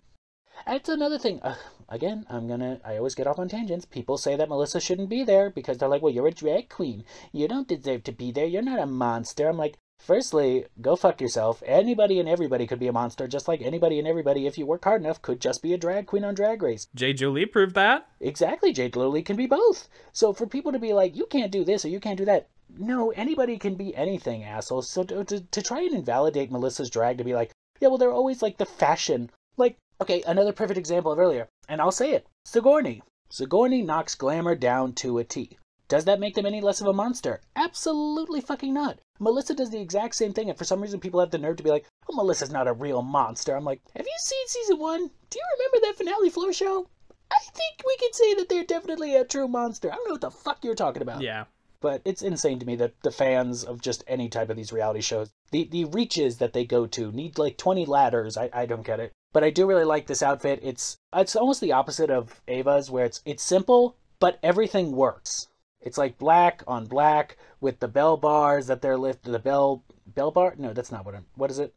[0.66, 1.40] That's another thing.
[1.42, 1.54] Uh,
[1.88, 2.80] again, I'm gonna.
[2.84, 3.86] I always get off on tangents.
[3.86, 7.04] People say that Melissa shouldn't be there because they're like, "Well, you're a drag queen.
[7.32, 8.46] You don't deserve to be there.
[8.46, 11.62] You're not a monster." I'm like, firstly, go fuck yourself.
[11.64, 14.84] Anybody and everybody could be a monster, just like anybody and everybody, if you work
[14.84, 16.88] hard enough, could just be a drag queen on Drag Race.
[16.94, 18.08] Jade Jolie proved that.
[18.20, 18.72] Exactly.
[18.72, 19.88] Jade Jolie can be both.
[20.12, 22.48] So for people to be like, you can't do this or you can't do that.
[22.78, 24.88] No, anybody can be anything, assholes.
[24.88, 28.12] So to, to, to try and invalidate Melissa's drag to be like, yeah, well, they're
[28.12, 29.30] always like the fashion.
[29.56, 33.02] Like, okay, another perfect example of earlier, and I'll say it Sigourney.
[33.28, 35.56] Sigourney knocks glamour down to a T.
[35.88, 37.40] Does that make them any less of a monster?
[37.56, 39.00] Absolutely fucking not.
[39.18, 41.62] Melissa does the exact same thing, and for some reason people have the nerve to
[41.62, 43.56] be like, oh, Melissa's not a real monster.
[43.56, 45.10] I'm like, have you seen season one?
[45.30, 46.86] Do you remember that finale floor show?
[47.30, 49.90] I think we can say that they're definitely a true monster.
[49.90, 51.22] I don't know what the fuck you're talking about.
[51.22, 51.44] Yeah.
[51.80, 55.00] But it's insane to me that the fans of just any type of these reality
[55.00, 58.36] shows, the, the reaches that they go to need like 20 ladders.
[58.36, 59.12] I, I don't get it.
[59.32, 60.60] But I do really like this outfit.
[60.62, 65.48] It's it's almost the opposite of Ava's, where it's it's simple, but everything works.
[65.80, 69.30] It's like black on black with the bell bars that they're lifted.
[69.32, 70.54] The bell bell bar?
[70.58, 71.26] No, that's not what I'm.
[71.36, 71.74] What is it?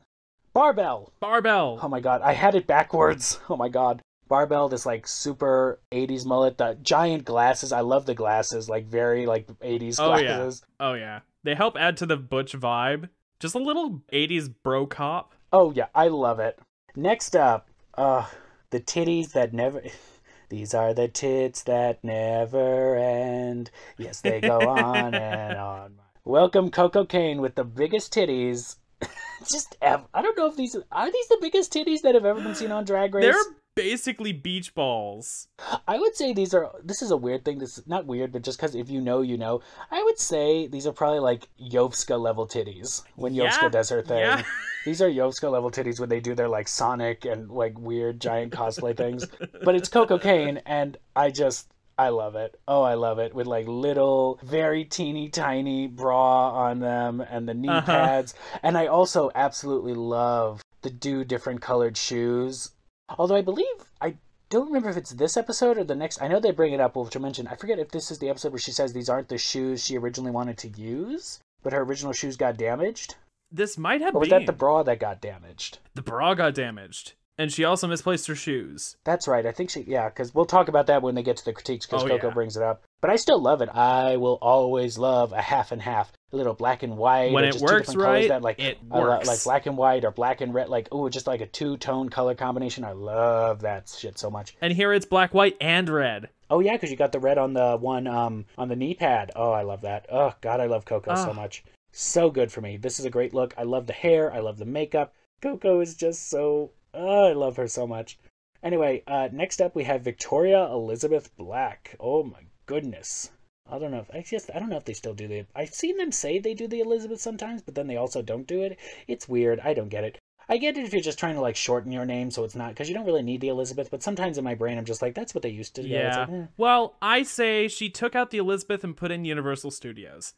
[0.54, 1.12] Barbell.
[1.20, 1.80] Barbell.
[1.82, 3.40] Oh my god, I had it backwards.
[3.50, 4.02] Oh my god.
[4.28, 7.72] Barbell, this like super 80s mullet, the giant glasses.
[7.72, 10.38] I love the glasses, like very like 80s Oh, yeah.
[10.38, 10.64] glasses.
[10.80, 11.20] Oh yeah.
[11.44, 13.10] They help add to the butch vibe.
[13.40, 15.34] Just a little 80s bro cop.
[15.52, 16.58] Oh yeah, I love it.
[16.96, 18.28] Next up, uh,
[18.70, 19.82] the titties that never.
[20.50, 23.72] These are the tits that never end.
[23.98, 25.96] Yes, they go on and on.
[26.24, 28.76] Welcome, Koco Caine, with the biggest titties.
[29.50, 32.40] Just, ev- I don't know if these are these the biggest titties that have ever
[32.40, 33.34] been seen on Drag Race.
[33.34, 35.48] They're basically beach balls.
[35.88, 36.72] I would say these are.
[36.84, 37.60] This is a weird thing.
[37.60, 39.62] This is not weird, but just because if you know, you know.
[39.92, 44.02] I would say these are probably like Yovska level titties when Yeah, Yovska does her
[44.02, 44.20] thing.
[44.20, 44.44] yeah.
[44.86, 48.52] These are Yovska level titties when they do their like Sonic and like weird giant
[48.52, 49.26] cosplay things.
[49.64, 51.70] But it's Koco Caine, and I just.
[51.96, 52.60] I love it.
[52.68, 53.36] Oh, I love it.
[53.36, 57.86] With like little, very teeny tiny bra on them and the knee Uh-huh.
[57.86, 58.34] pads.
[58.64, 62.72] And I also absolutely love the do different colored shoes.
[63.10, 63.66] Although I believe
[64.02, 64.16] I
[64.50, 66.22] don't remember if it's this episode or the next.
[66.22, 67.48] I know they bring it up, which I mentioned.
[67.50, 69.98] I forget if this is the episode where she says these aren't the shoes she
[69.98, 73.16] originally wanted to use, but her original shoes got damaged.
[73.52, 75.80] This might have Or was been that the bra that got damaged?
[75.96, 78.96] the bra got damaged, and she also misplaced her shoes.
[79.04, 79.46] That's right.
[79.46, 81.86] I think she, yeah, because we'll talk about that when they get to the critiques
[81.86, 82.30] because Oh, Koco yeah.
[82.32, 82.84] brings it up.
[83.04, 83.68] But I still love it.
[83.68, 87.34] I will always love a half and half, a little black and white.
[87.34, 89.28] When it just works right, that, like, it works.
[89.28, 92.08] like black and white or black and red, like oh, just like a two tone
[92.08, 92.86] color combination.
[92.86, 94.56] I love that shit so much.
[94.62, 96.30] And here it's black, white, and red.
[96.50, 99.32] Oh yeah, because you got the red on the one um on the knee pad.
[99.36, 100.06] Oh, I love that.
[100.10, 101.34] Oh God, I love Koco so Ah.
[101.34, 101.66] much.
[101.92, 102.78] So good for me.
[102.78, 103.54] This is a great look.
[103.58, 104.32] I love the hair.
[104.32, 105.14] I love the makeup.
[105.42, 106.72] Koco is just so.
[106.94, 108.18] Oh, I love her so much.
[108.64, 111.98] Anyway, uh, next up we have Victoria Elizabeth Black.
[112.00, 113.32] Oh my goodness.
[113.70, 115.46] I don't know if I just I don't know if they still do the.
[115.56, 118.62] I've seen them say they do the Elizabeth sometimes, but then they also don't do
[118.62, 118.78] it.
[119.08, 119.60] It's weird.
[119.62, 120.20] I don't get it.
[120.50, 122.70] I get it if you're just trying to like shorten your name so it's not
[122.70, 123.90] because you don't really need the Elizabeth.
[123.90, 125.84] But sometimes in my brain I'm just like that's what they used to.
[125.84, 125.88] do.
[125.88, 126.20] Yeah.
[126.20, 126.46] like, eh.
[126.58, 130.34] Well, I say she took out the Elizabeth and put in Universal Studios.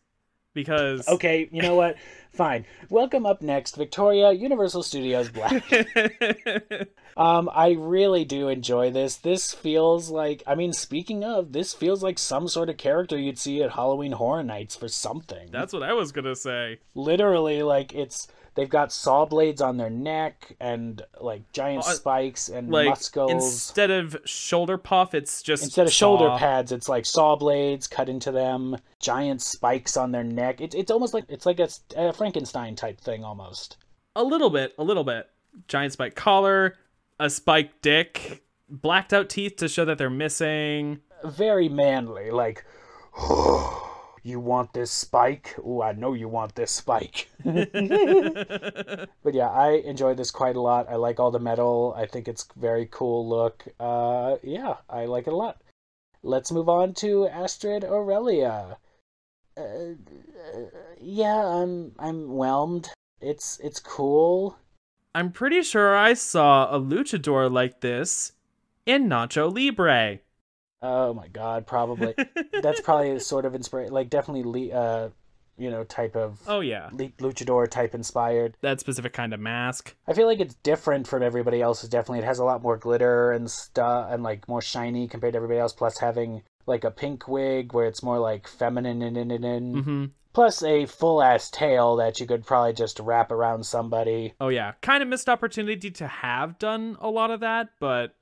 [0.55, 1.97] Because Okay, you know what?
[2.33, 2.65] Fine.
[2.89, 5.63] Welcome up next, Victoria, Universal Studios Black.
[7.17, 9.15] Um, I really do enjoy this.
[9.15, 13.39] This feels like, I mean, speaking of, this feels like some sort of character you'd
[13.39, 15.47] see at Halloween Horror Nights for something.
[15.49, 16.79] That's what I was gonna say.
[16.93, 22.49] literally like it's they've got saw blades on their neck and like giant Uh, spikes
[22.49, 23.31] and Like muscles.
[23.31, 28.09] instead of shoulder puff, it's just Instead of shoulder pads, it's like saw blades cut
[28.09, 30.59] into them, giant spikes on their neck.
[30.61, 33.77] It's it's almost like it's like a, a Frankenstein type thing almost.
[34.15, 35.29] A little bit, a little bit.
[35.67, 36.75] Giant spike collar,
[37.19, 40.99] a spiked dick, blacked out teeth to show that they're missing.
[41.23, 42.65] Very manly, like
[44.25, 45.55] you want this spike?
[45.59, 47.29] Ooh, I know you want this spike.
[47.45, 50.89] But yeah, I enjoy this quite a lot.
[50.89, 51.93] I like all the metal.
[51.97, 53.65] I think it's very cool look.
[53.79, 55.61] Uh, yeah, I like it a lot.
[56.23, 58.77] Let's move on to Astrid Aurelia.
[59.57, 59.93] Uh, uh,
[60.99, 62.89] yeah, I'm I'm whelmed.
[63.21, 64.57] It's it's cool.
[65.13, 68.33] I'm pretty sure I saw a luchador like this
[68.85, 70.19] in Nacho Libre.
[70.85, 72.13] Oh my god, probably.
[72.61, 75.09] That's probably a sort of inspired, like definitely, le- uh,
[75.57, 78.57] you know, type of Oh yeah, le- luchador type inspired.
[78.61, 79.95] that specific kind of mask.
[80.07, 81.89] I feel like it's different from everybody else's.
[81.89, 85.37] Definitely, it has a lot more glitter and stuff, and like more shiny compared to
[85.37, 85.73] everybody else.
[85.73, 89.43] Plus, having like a pink wig where it's more like feminine in in in.
[89.43, 89.73] in.
[89.83, 94.33] hmm Plus, a full ass tail that you could probably just wrap around somebody.
[94.41, 98.13] Oh yeah, kind of missed opportunity to have done a lot of that, but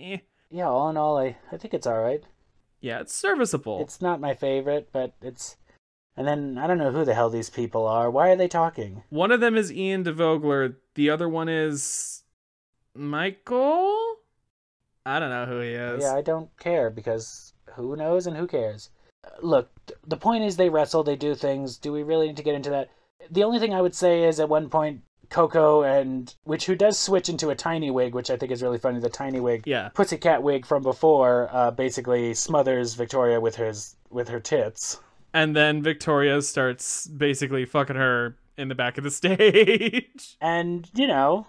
[0.00, 0.16] eh.
[0.50, 2.22] Yeah, all in all, I, I think it's all right.
[2.80, 3.80] Yeah, it's serviceable.
[3.82, 5.56] It's not my favorite, but it's.
[6.16, 8.10] And then I don't know who the hell these people are.
[8.10, 9.04] Why are they talking?
[9.08, 10.74] One of them is Ian DeVogler.
[10.94, 12.24] The other one is
[12.94, 14.16] Michael.
[15.06, 16.02] I don't know who he is.
[16.02, 18.90] Yeah, I don't care because who knows and who cares.
[19.42, 19.70] Look,
[20.06, 21.76] the point is they wrestle, they do things.
[21.76, 22.90] Do we really need to get into that?
[23.30, 26.98] The only thing I would say is at one point Koco and which who does
[26.98, 29.00] switch into a tiny wig, which I think is really funny.
[29.00, 29.88] The tiny wig, Yeah.
[29.90, 35.00] pussycat wig from before, uh, basically smothers Victoria with hers with her tits.
[35.34, 39.10] And then Victoria starts basically fucking her in the back of the
[39.62, 40.36] stage.
[40.40, 41.46] And you know,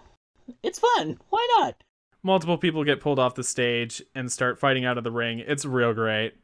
[0.62, 1.18] it's fun.
[1.30, 1.82] Why not?
[2.22, 5.38] Multiple people get pulled off the stage and start fighting out of the ring.
[5.46, 6.34] It's real great.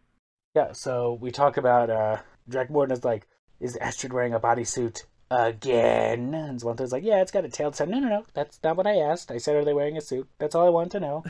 [0.54, 2.16] Yeah, so we talk about uh
[2.48, 3.26] Drake Morton is like,
[3.60, 6.34] is Astrid wearing a bodysuit again?
[6.34, 7.72] And Zwantha's like, yeah, it's got a tail.
[7.72, 9.30] So no, no, no, that's not what I asked.
[9.30, 10.28] I said, are they wearing a suit?
[10.38, 11.24] That's all I want to know.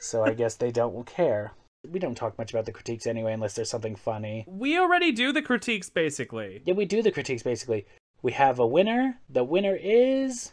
[0.00, 1.52] so I guess they don't care.
[1.88, 4.44] We don't talk much about the critiques anyway, unless there's something funny.
[4.46, 6.62] We already do the critiques basically.
[6.64, 7.86] Yeah, we do the critiques basically.
[8.22, 9.18] We have a winner.
[9.28, 10.52] The winner is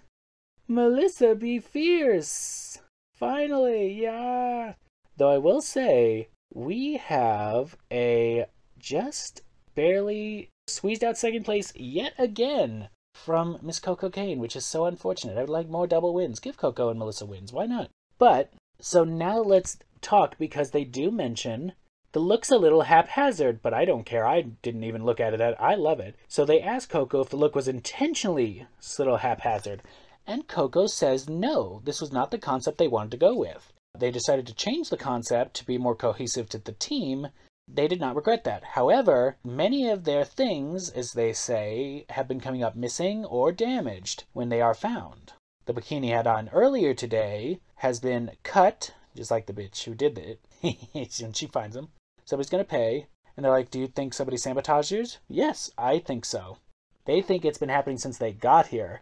[0.67, 2.79] Melissa Befierce.
[3.13, 4.73] Finally, yeah.
[5.17, 8.45] Though I will say, we have a
[8.79, 9.41] just
[9.79, 15.37] barely squeezed out second place yet again from Miss Koco Caine, which is so unfortunate.
[15.37, 16.41] I would like more double wins.
[16.41, 17.53] Give Koco and Melissa wins.
[17.53, 17.89] Why not?
[18.17, 21.71] But, so now let's talk because they do mention
[22.11, 24.27] the look's a little haphazard, but I don't care.
[24.27, 25.55] I didn't even look at it.
[25.57, 26.17] I love it.
[26.27, 29.81] So they ask Koco if the look was intentionally a little haphazard.
[30.27, 33.71] And Koco says no, this was not the concept they wanted to go with.
[33.97, 37.29] They decided to change the concept to be more cohesive to the team.
[37.71, 38.63] They did not regret that.
[38.63, 44.23] However, many of their things, as they say, have been coming up missing or damaged
[44.33, 45.33] when they are found.
[45.65, 50.17] The bikini had on earlier today has been cut, just like the bitch who did
[50.17, 50.41] it.
[51.21, 51.89] and she finds him.
[52.25, 53.05] Somebody's going to pay.
[53.37, 55.19] And they're like, Do you think somebody sabotaged yours?
[55.27, 56.57] Yes, I think so.
[57.05, 59.01] They think it's been happening since they got here.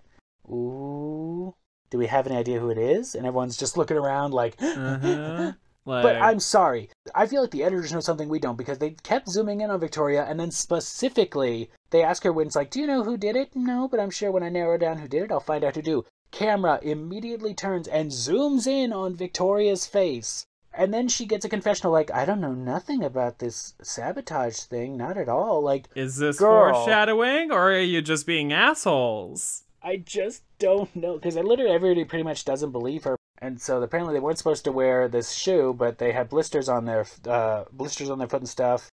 [0.49, 1.55] Ooh.
[1.89, 3.15] Do we have any idea who it is?
[3.15, 5.53] And everyone's just looking around like, Uh-huh.
[5.87, 6.89] Like, but I'm sorry.
[7.15, 9.79] I feel like the editors know something we don't because they kept zooming in on
[9.79, 13.37] Victoria and then specifically they ask her when it's like, Do you know who did
[13.37, 13.55] it?
[13.55, 15.81] No, but I'm sure when I narrow down who did it, I'll find out who
[15.81, 16.05] do.
[16.31, 20.45] Camera immediately turns and zooms in on Victoria's face.
[20.73, 24.97] And then she gets a confessional like, I don't know nothing about this sabotage thing,
[24.97, 25.63] not at all.
[25.63, 26.73] Like, is this Girl.
[26.73, 29.63] foreshadowing or are you just being assholes?
[29.81, 34.13] I just don't know because literally everybody pretty much doesn't believe her, and so apparently
[34.13, 38.09] they weren't supposed to wear this shoe, but they had blisters on their uh, blisters
[38.09, 38.89] on their foot and stuff.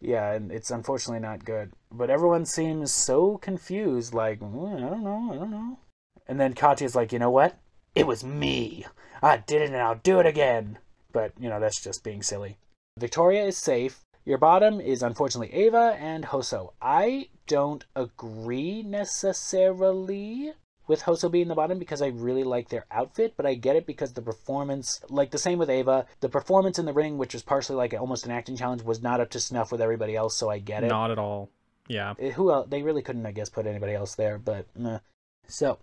[0.00, 1.72] Yeah, and it's unfortunately not good.
[1.90, 5.78] But everyone seems so confused, like "Mm, I don't know, I don't know.
[6.26, 7.58] And then Katya's like, you know what?
[7.94, 8.86] It was me.
[9.22, 10.78] I did it, and I'll do it again.
[11.12, 12.58] But you know that's just being silly.
[12.98, 14.00] Victoria is safe.
[14.24, 16.74] Your bottom is unfortunately Ava and Hoso.
[16.82, 20.52] I don't agree necessarily
[20.88, 23.86] with Hoso being the bottom because I really like their outfit, but I get it
[23.86, 27.42] because the performance, like the same with Ava, the performance in the ring, which was
[27.42, 30.50] partially like almost an acting challenge, was not up to snuff with everybody else, so
[30.50, 30.88] I get it.
[30.88, 31.50] Not at all.
[31.86, 32.14] Yeah.
[32.18, 32.68] Eh, Who else?
[32.70, 34.98] They really couldn't, I guess, put anybody else there, but meh.
[35.46, 35.78] So,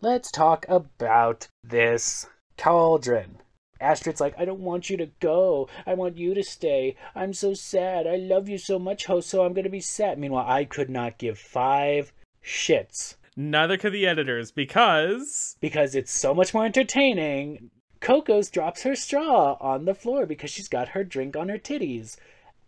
[0.00, 3.38] let's talk about this cauldron.
[3.80, 5.68] Astrid's like, I don't want you to go.
[5.86, 6.96] I want you to stay.
[7.14, 8.08] I'm so sad.
[8.08, 9.46] I love you so much, Hoso.
[9.46, 10.18] I'm going to be sad.
[10.18, 12.12] Meanwhile, I could not give five
[12.44, 17.70] shits Neither could the editors because because it's so much more entertaining.
[18.00, 22.16] Koco's drops her straw on the floor because she's got her drink on her titties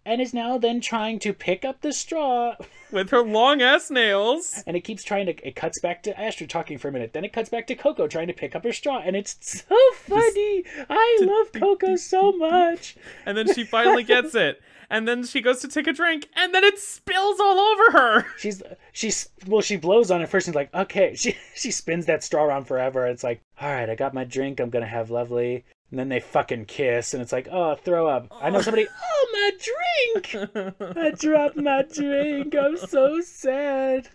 [0.07, 2.55] and is now then trying to pick up the straw
[2.93, 4.63] with her long ass nails.
[4.65, 7.25] and it keeps trying to it cuts back to Astrid talking for a minute then
[7.25, 10.65] it cuts back to Koco trying to pick up her straw and it's so funny
[10.89, 14.61] I love Koco so much And then she finally gets it.
[14.91, 18.27] And then she goes to take a drink and then it spills all over her.
[18.37, 22.07] she's she's well she blows on it first and is like okay she she spins
[22.07, 25.11] that straw around forever it's like all right I got my drink I'm gonna have
[25.11, 28.87] lovely and then they fucking kiss and it's like oh throw up I know somebody
[29.03, 32.55] oh my drink I dropped my drink.
[32.55, 34.09] I'm so sad.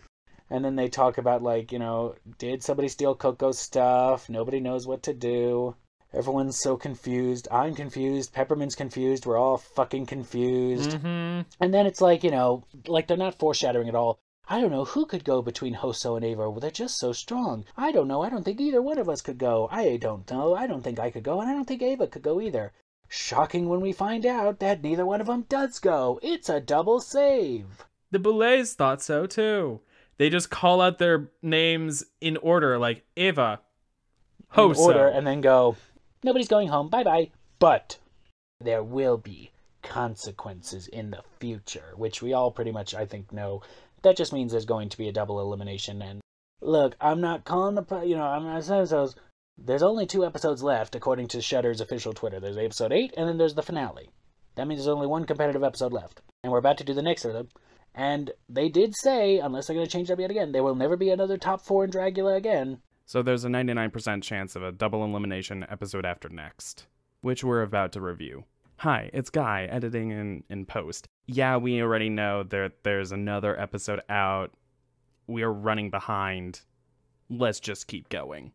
[0.50, 4.30] And then they talk about like, you know, did somebody steal Koco's stuff?
[4.30, 5.76] Nobody knows what to do.
[6.16, 7.48] Everyone's so confused.
[7.52, 8.34] I'm confused.
[8.34, 9.26] Peppermint's confused.
[9.26, 10.94] We're all fucking confused.
[10.94, 14.18] hmm And then it's like, you know, like they're not foreshadowing at all.
[14.48, 16.50] I don't know who could go between Hoso and Ava.
[16.50, 17.66] Well, they're just so strong.
[17.76, 18.22] I don't know.
[18.22, 19.68] I don't think either one of us could go.
[19.72, 20.56] I don't know.
[20.56, 22.72] I don't think I could go, and I don't think Ava could go either.
[23.08, 26.20] Shocking when we find out that neither one of them does go.
[26.22, 27.86] It's a double save.
[28.12, 29.82] The Boulets thought so too.
[30.18, 33.60] They just call out their names in order, like Ava,
[34.54, 34.80] In Hoso.
[34.80, 35.76] order, and then go.
[36.26, 36.90] Nobody's going home.
[36.90, 37.30] Bye bye.
[37.60, 38.00] But
[38.60, 39.52] there will be
[39.84, 43.62] consequences in the future, which we all pretty much, I think, know.
[44.02, 46.02] That just means there's going to be a double elimination.
[46.02, 46.22] And
[46.62, 49.12] look, I'm not calling the, you know, I'm not saying so.
[49.56, 52.40] There's only two episodes left, according to Shudder's official Twitter.
[52.40, 54.10] There's episode 8, and then there's the finale.
[54.56, 56.22] That means there's only one competitive episode left.
[56.44, 57.50] And we're about to do the next episode.
[57.94, 60.98] And they did say, unless they're going to change up yet again, there will never
[60.98, 62.80] be another top four in Dragula again.
[63.08, 66.88] So there's a 99% chance of a double elimination episode after next,
[67.22, 68.46] which we're about to review.
[68.78, 71.08] Hi, it's Guy, editing in, in post.
[71.28, 74.54] Yeah, we already know that there's another episode out.
[75.28, 76.62] We are running behind.
[77.30, 78.52] Let's just keep going.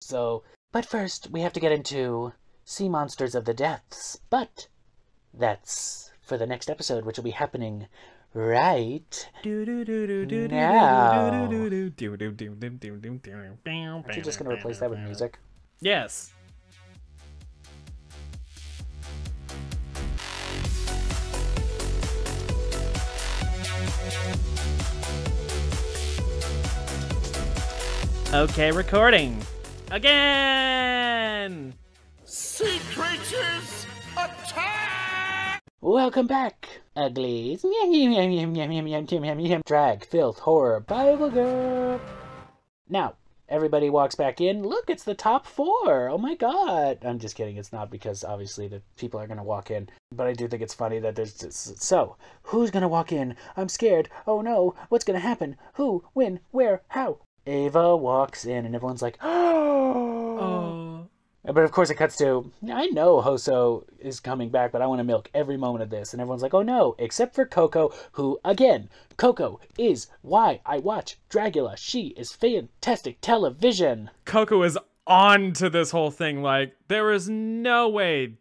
[0.00, 2.32] So, but first, we have to get into
[2.64, 4.18] Sea Monsters of the Depths.
[4.30, 4.66] But
[5.32, 7.86] that's for the next episode, which will be happening
[8.36, 9.30] right
[10.44, 11.40] now.
[14.04, 15.38] Aren't you just going to replace that with music?
[15.80, 16.32] Yes.
[28.34, 29.40] Okay, recording.
[29.90, 31.72] Again!
[32.24, 34.95] Sea creatures, attack!
[35.86, 37.64] Welcome back, uglies.
[39.64, 42.00] Drag, filth, horror, Bible girl.
[42.88, 43.14] Now,
[43.48, 44.64] everybody walks back in.
[44.64, 46.08] Look, it's the top four.
[46.08, 46.98] Oh my god.
[47.04, 47.56] I'm just kidding.
[47.56, 49.88] It's not because obviously the people are going to walk in.
[50.10, 51.80] But I do think it's funny that there's just.
[51.80, 53.36] So, who's going to walk in?
[53.56, 54.08] I'm scared.
[54.26, 54.74] Oh no.
[54.88, 55.54] What's going to happen?
[55.74, 56.02] Who?
[56.14, 56.40] When?
[56.50, 56.82] Where?
[56.88, 57.18] How?
[57.46, 60.85] Ava walks in and everyone's like, oh.
[61.46, 64.98] But of course, it cuts to I know Hoso is coming back, but I want
[64.98, 66.12] to milk every moment of this.
[66.12, 71.18] And everyone's like, oh no, except for Koco, who, again, Koco is why I watch
[71.30, 71.76] Dragula.
[71.76, 74.10] She is fantastic television.
[74.24, 76.42] Koco is on to this whole thing.
[76.42, 78.34] Like, there is no way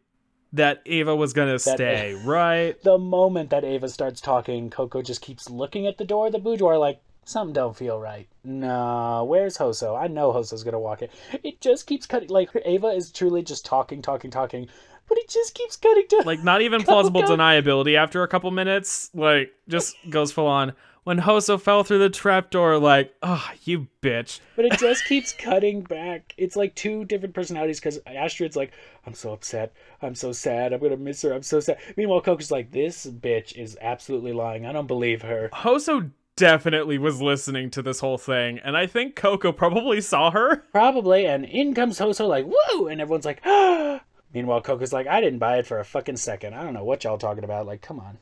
[0.53, 2.75] that Ava was going to stay, right?
[2.83, 6.39] The moment that Ava starts talking, Koco just keeps looking at the door of the
[6.39, 8.27] boudoir like, something don't feel right.
[8.43, 9.95] No, where's Hoso?
[9.95, 11.09] I know Hoso's gonna walk in.
[11.43, 12.29] It just keeps cutting.
[12.29, 14.69] Like Ava is truly just talking, talking, talking,
[15.07, 17.95] but it just keeps cutting to like not even plausible deniability.
[17.97, 20.73] After a couple minutes, like just goes full on.
[21.03, 24.39] When Hoso fell through the trapdoor, like, oh, you bitch.
[24.55, 26.33] But it just keeps cutting back.
[26.35, 28.71] It's like two different personalities because Astrid's like,
[29.05, 29.71] I'm so upset.
[30.01, 30.73] I'm so sad.
[30.73, 31.31] I'm going to miss her.
[31.31, 31.77] I'm so sad.
[31.95, 34.65] Meanwhile, Koco's like, this bitch is absolutely lying.
[34.65, 35.51] I don't believe her.
[35.53, 40.57] Hoso definitely was listening to this whole thing, and I think Koco probably saw her.
[40.71, 42.87] Probably, and in comes Hoso like, woo!
[42.87, 44.01] And everyone's like, ah!
[44.33, 46.53] Meanwhile, Koco's like, I didn't buy it for a fucking second.
[46.53, 47.65] I don't know what y'all talking about.
[47.65, 48.17] Like, come on.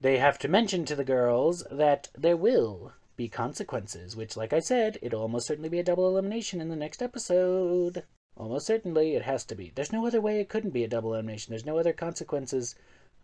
[0.00, 4.58] They have to mention to the girls that there will be consequences, which, like I
[4.58, 8.02] said, it'll almost certainly be a double elimination in the next episode.
[8.36, 9.70] Almost certainly, it has to be.
[9.74, 11.52] There's no other way it couldn't be a double elimination.
[11.52, 12.74] There's no other consequences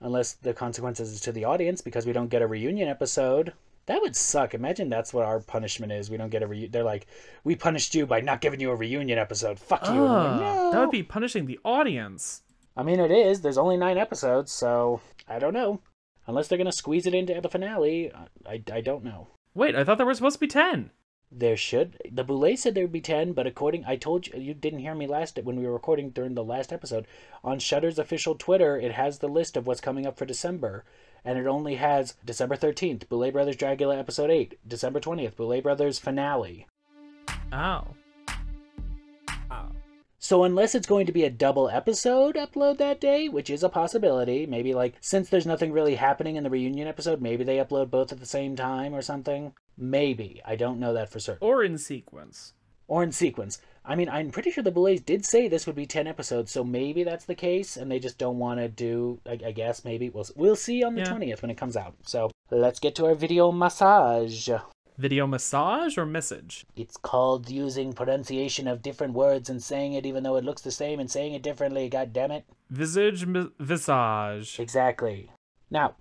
[0.01, 3.53] unless the consequences is to the audience because we don't get a reunion episode.
[3.91, 4.55] That would suck.
[4.55, 6.11] Imagine that's what our punishment is.
[6.11, 6.71] We don't get a reunion.
[6.71, 7.09] They're like,
[7.43, 9.59] we punished you by not giving you a reunion episode.
[9.59, 10.07] Fuck you.
[10.07, 10.71] Uh, no.
[10.71, 12.43] That would be punishing the audience.
[12.77, 13.41] I mean, it is.
[13.41, 15.81] There's only nine episodes, so I don't know.
[16.29, 18.13] Unless they're gonna squeeze it into the finale,
[18.47, 19.27] I, I don't know.
[19.55, 20.93] Wait, I thought there were supposed to be ten.
[21.33, 22.01] There should.
[22.13, 24.95] The Boulet said there would be ten, but according, I told you, you didn't hear
[24.95, 27.09] me last when we were recording during the last episode.
[27.43, 30.85] On Shudder's official Twitter, it has the list of what's coming up for December
[31.25, 35.99] and it only has December 13th, Boulet Brothers Dragula Episode 8, December 20th, Boulet Brothers
[35.99, 36.67] Finale.
[37.53, 37.89] Oh.
[39.51, 39.69] Oh.
[40.19, 43.69] So unless it's going to be a double episode upload that day, which is a
[43.69, 47.91] possibility, maybe like since there's nothing really happening in the reunion episode, maybe they upload
[47.91, 49.55] both at the same time or something.
[49.77, 50.43] Maybe.
[50.45, 51.47] I don't know that for certain.
[51.47, 52.53] Or in sequence.
[52.87, 53.61] Or in sequence.
[53.91, 56.63] I mean, I'm pretty sure the Boulets did say this would be 10 episodes, so
[56.63, 60.11] maybe that's the case, and they just don't want to do, I, I, guess, maybe.
[60.11, 61.09] We'll, we'll see on the yeah.
[61.09, 61.97] 20th when it comes out.
[62.05, 64.49] So let's get to our video massage.
[64.97, 66.65] Video massage or message?
[66.77, 70.71] It's called using pronunciation of different words and saying it even though it looks the
[70.71, 72.45] same and saying it differently, god damn it.
[72.71, 73.27] Visage
[73.59, 74.61] visage.
[74.61, 75.33] Exactly.
[75.69, 75.97] Now,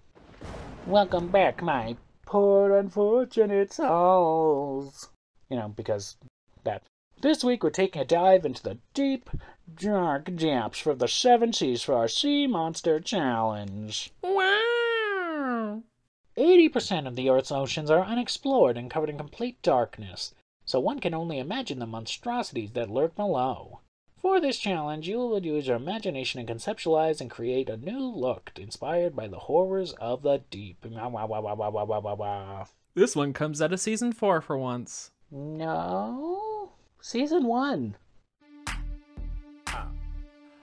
[0.86, 1.96] welcome back, my
[2.28, 5.10] poor unfortunate souls.
[5.50, 6.18] You know, because
[6.66, 6.84] that
[7.22, 9.30] this week we're taking a dive into the deep,
[9.76, 14.12] dark depths of the seven seas for our Sea Monster Challenge.
[14.24, 15.84] Wow!
[16.38, 21.14] 80% of the Earth's oceans are unexplored and covered in complete darkness, so one can
[21.14, 23.82] only imagine the monstrosities that lurk below.
[24.16, 28.52] For this challenge, you will use your imagination and conceptualize and create a new look
[28.58, 30.86] inspired by the horrors of the deep.
[32.96, 35.12] This one comes out of season 4 for once.
[35.32, 36.49] No.
[37.02, 37.96] Season one.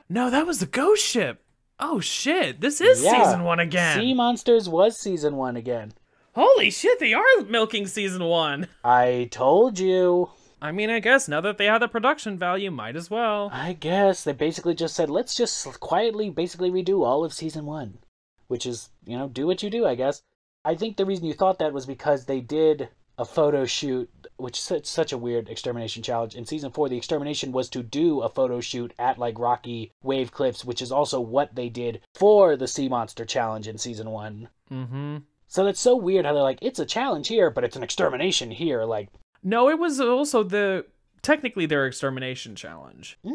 [0.08, 1.42] No, that was the ghost ship.
[1.78, 2.60] Oh shit!
[2.60, 3.24] This is Yeah.
[3.24, 3.98] season one again.
[3.98, 5.92] Sea Monsters was season one again.
[6.34, 6.98] Holy shit!
[7.00, 8.68] They are milking season one.
[8.84, 10.30] I told you.
[10.62, 13.50] I mean, I guess now that they have the production value, might as well.
[13.52, 17.98] I guess they basically just said, let's just quietly basically redo all of season one,
[18.46, 20.22] which is, you know, do what you do, I guess.
[20.64, 24.58] I think the reason you thought that was because they did a photo shoot, which
[24.58, 26.34] is such, such a weird extermination challenge.
[26.34, 30.32] In season four, the extermination was to do a photo shoot at like rocky wave
[30.32, 34.48] cliffs, which is also what they did for the sea monster challenge in season one.
[34.70, 35.18] Mm-hmm.
[35.48, 38.50] So that's so weird how they're like, it's a challenge here, but it's an extermination
[38.50, 38.84] here.
[38.84, 39.08] Like,
[39.42, 40.86] No, it was also the
[41.22, 43.18] technically their extermination challenge.
[43.24, 43.30] mm,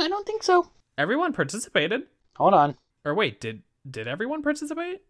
[0.00, 0.70] I don't think so.
[0.96, 2.02] Everyone participated.
[2.36, 2.76] Hold on.
[3.04, 5.02] Or wait, did did everyone participate?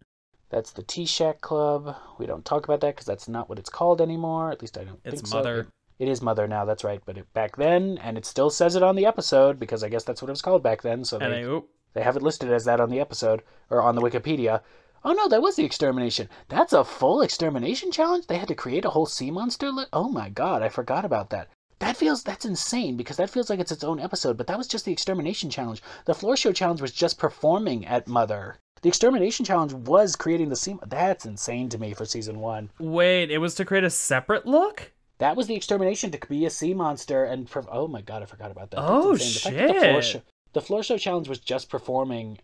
[0.50, 1.94] That's the T Shack Club.
[2.18, 4.50] We don't talk about that because that's not what it's called anymore.
[4.50, 5.38] At least I don't It's think so.
[5.38, 5.60] It's Mother.
[5.60, 5.66] It-
[5.98, 6.64] it is Mother now.
[6.64, 7.02] That's right.
[7.04, 10.04] But it, back then, and it still says it on the episode because I guess
[10.04, 11.04] that's what it was called back then.
[11.04, 14.00] So they, oh, they have it listed as that on the episode or on the
[14.00, 14.60] Wikipedia.
[15.04, 16.28] Oh no, that was the extermination.
[16.48, 18.28] That's a full extermination challenge.
[18.28, 19.72] They had to create a whole sea monster.
[19.72, 21.48] Li- oh my god, I forgot about that.
[21.80, 24.36] That feels that's insane because that feels like it's its own episode.
[24.36, 25.82] But that was just the extermination challenge.
[26.04, 28.58] The floor show challenge was just performing at Mother.
[28.82, 30.76] The extermination challenge was creating the sea.
[30.86, 32.70] That's insane to me for season one.
[32.78, 34.92] wait, it was to create a separate look.
[35.18, 38.26] That was the extermination to be a sea monster and per- oh my god, I
[38.26, 38.80] forgot about that.
[38.80, 39.16] Oh.
[39.16, 40.04] The that the floor shit.
[40.04, 40.22] show,
[40.52, 42.38] the floor show challenge was just performing.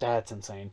[0.00, 0.72] That's insane.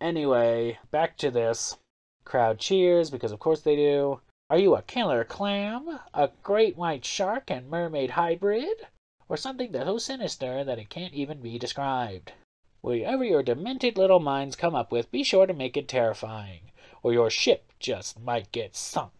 [0.00, 1.76] Anyway, back to this.
[2.24, 4.20] Crowd cheers because of course they do.
[4.50, 8.86] Are you a killer clam, a great white shark and mermaid hybrid,
[9.28, 12.32] or something so sinister that it can't even be described?
[12.80, 16.70] Whatever your demented little minds come up with, be sure to make it terrifying,
[17.02, 19.12] or your ship just might get sunk.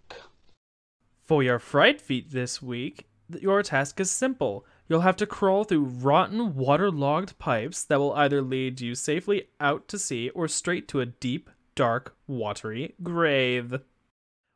[1.25, 3.07] For your fright feat this week,
[3.41, 4.65] your task is simple.
[4.89, 9.89] You'll have to crawl through rotten, waterlogged pipes that will either lead you safely out
[9.89, 13.81] to sea or straight to a deep, dark, watery grave.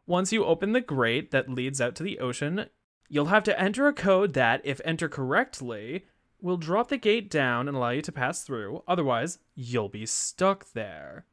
[0.06, 2.66] Once you open the grate that leads out to the ocean,
[3.08, 6.06] you'll have to enter a code that, if entered correctly,
[6.42, 8.82] will drop the gate down and allow you to pass through.
[8.88, 11.26] Otherwise, you'll be stuck there.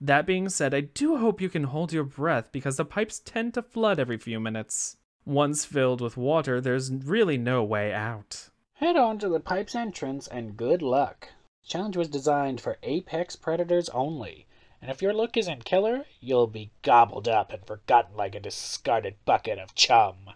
[0.00, 3.54] That being said, I do hope you can hold your breath because the pipes tend
[3.54, 4.96] to flood every few minutes.
[5.24, 8.50] Once filled with water, there's really no way out.
[8.74, 11.28] Head on to the pipe's entrance and good luck.
[11.66, 14.46] Challenge was designed for apex predators only,
[14.80, 19.16] and if your look isn't killer, you'll be gobbled up and forgotten like a discarded
[19.24, 20.30] bucket of chum.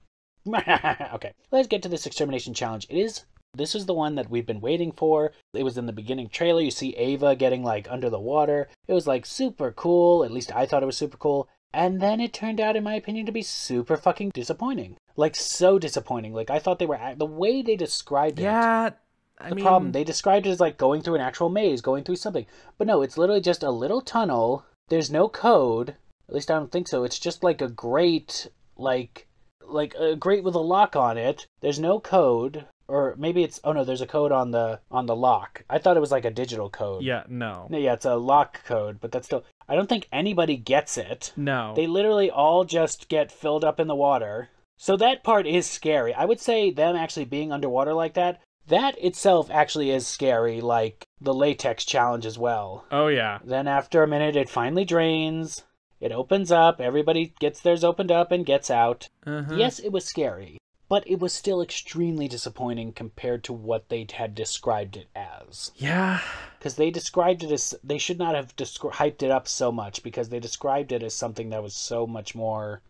[0.46, 2.86] okay, let's get to this extermination challenge.
[2.90, 5.32] It is this is the one that we've been waiting for.
[5.52, 6.62] It was in the beginning trailer.
[6.62, 8.68] You see Ava getting like under the water.
[8.88, 10.24] It was like super cool.
[10.24, 11.48] At least I thought it was super cool.
[11.74, 14.96] And then it turned out, in my opinion, to be super fucking disappointing.
[15.16, 16.32] Like so disappointing.
[16.34, 18.44] Like I thought they were act- the way they described it.
[18.44, 18.90] Yeah,
[19.38, 22.04] I the mean, problem they described it as like going through an actual maze, going
[22.04, 22.46] through something.
[22.78, 24.64] But no, it's literally just a little tunnel.
[24.88, 25.96] There's no code.
[26.28, 27.04] At least I don't think so.
[27.04, 29.26] It's just like a grate, like
[29.66, 31.46] like a grate with a lock on it.
[31.60, 32.66] There's no code.
[32.88, 35.64] Or maybe it's oh no, there's a code on the on the lock.
[35.70, 37.02] I thought it was like a digital code.
[37.02, 40.56] yeah, no, No, yeah, it's a lock code, but that's still I don't think anybody
[40.56, 41.32] gets it.
[41.36, 41.72] no.
[41.74, 44.50] They literally all just get filled up in the water.
[44.76, 46.12] So that part is scary.
[46.12, 51.04] I would say them actually being underwater like that, that itself actually is scary, like
[51.20, 52.84] the latex challenge as well.
[52.90, 55.62] oh yeah, Then after a minute, it finally drains.
[56.00, 56.80] It opens up.
[56.80, 59.08] Everybody gets theirs opened up and gets out.
[59.24, 59.54] uh-huh.
[59.54, 60.58] Yes, it was scary,
[60.92, 66.20] but it was still extremely disappointing compared to what they had described it as yeah.
[66.58, 70.02] because they described it as they should not have descri- hyped it up so much
[70.02, 72.82] because they described it as something that was so much more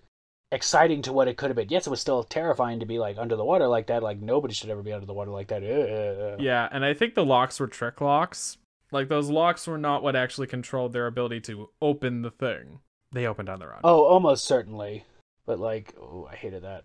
[0.50, 1.68] exciting to what it could have been.
[1.68, 4.02] Yes, it was still terrifying to be like under the water like that.
[4.02, 5.62] Like nobody should ever be under the water like that.
[5.62, 6.40] Ugh.
[6.40, 8.58] Yeah, and I think the locks were trick locks.
[8.90, 12.80] Like those locks were not what actually controlled their ability to open the thing.
[13.12, 13.80] They opened on their own.
[13.84, 15.04] Oh, almost certainly.
[15.46, 16.82] But like, oh, I hated that.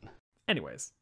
[0.47, 0.93] Anyways,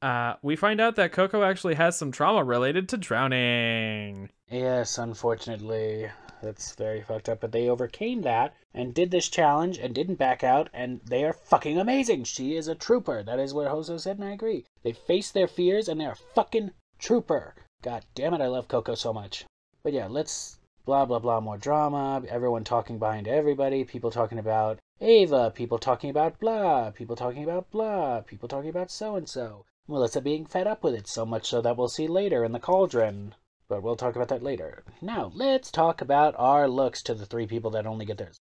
[0.00, 4.30] uh, we find out that Koco actually has some trauma related to drowning.
[4.50, 6.08] Yes, unfortunately,
[6.40, 7.40] that's very fucked up.
[7.40, 11.32] But they overcame that and did this challenge and didn't back out, and they are
[11.32, 12.24] fucking amazing.
[12.24, 13.22] She is a trooper.
[13.22, 14.64] That is what Hoso said, and I agree.
[14.82, 17.54] They face their fears and they're fucking trooper.
[17.82, 19.44] God damn it, I love Koco so much.
[19.82, 22.22] But yeah, let's blah blah blah more drama.
[22.28, 23.84] Everyone talking behind everybody.
[23.84, 25.52] People talking about Ava.
[25.54, 26.90] People talking about blah.
[26.90, 28.20] People talking about blah.
[28.20, 29.64] People talking about so and so.
[29.90, 32.60] Melissa being fed up with it so much so that we'll see later in the
[32.60, 33.34] cauldron.
[33.68, 34.84] But we'll talk about that later.
[35.00, 38.38] Now, let's talk about our looks to the three people that only get theirs.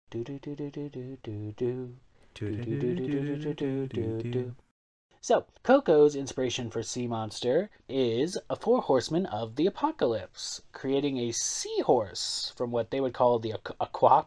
[5.20, 11.32] So, Koco's inspiration for Sea Monster is a four horsemen of the apocalypse, creating a
[11.32, 14.26] seahorse from what they would call the aqu- aquap-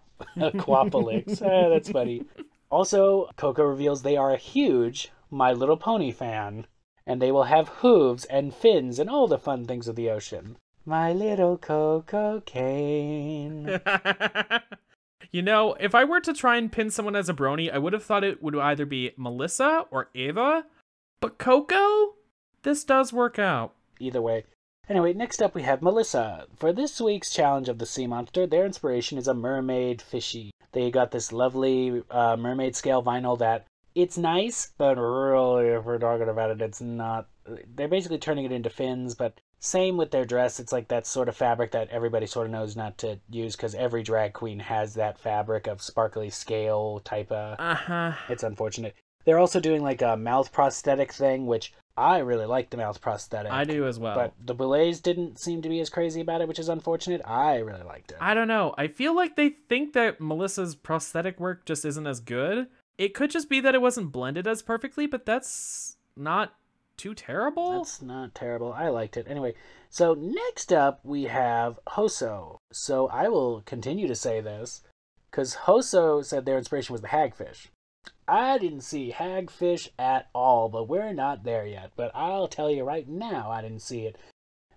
[1.70, 2.26] that's funny.
[2.70, 6.68] Also, Koco reveals they are a huge My Little Pony fan
[7.06, 10.58] and they will have hooves and fins and all the fun things of the ocean.
[10.86, 13.80] My little Koco Caine.
[15.32, 17.93] you know, if I were to try and pin someone as a brony, I would
[17.93, 20.66] have thought it would either be Melissa or Ava.
[21.20, 22.14] But Koco?
[22.64, 23.74] This does work out.
[23.99, 24.43] Either way.
[24.88, 26.45] Anyway, next up we have Melissa.
[26.56, 30.51] For this week's challenge of the sea monster, their inspiration is a mermaid fishy.
[30.74, 33.66] They got this lovely uh, mermaid scale vinyl that
[33.96, 37.28] it's nice, but really, if we're talking about it, it's not.
[37.76, 40.60] They're basically turning it into fins, but same with their dress.
[40.60, 43.74] It's like that sort of fabric that everybody sort of knows not to use because
[43.74, 47.60] every drag queen has that fabric of sparkly scale type of.
[47.60, 48.12] Uh huh.
[48.30, 48.96] It's unfortunate.
[49.24, 53.52] They're also doing like a mouth prosthetic thing, which I really like the mouth prosthetic.
[53.52, 54.16] I do as well.
[54.16, 57.22] But the Boulets didn't seem to be as crazy about it, which is unfortunate.
[57.26, 58.18] I really liked it.
[58.20, 58.76] I don't know.
[58.78, 62.68] I feel like they think that Melissa's prosthetic work just isn't as good.
[62.98, 66.56] It could just be that it wasn't blended as perfectly, but that's not
[66.98, 67.80] too terrible.
[67.80, 68.72] That's not terrible.
[68.72, 69.28] I liked it.
[69.30, 69.54] Anyway,
[69.89, 72.58] so next up we have Hoso.
[72.72, 74.82] So I will continue to say this
[75.30, 77.68] because Hoso said their inspiration was the hagfish.
[78.28, 81.91] I didn't see hagfish at all, but we're not there yet.
[81.96, 84.18] But I'll tell you right now, I didn't see it.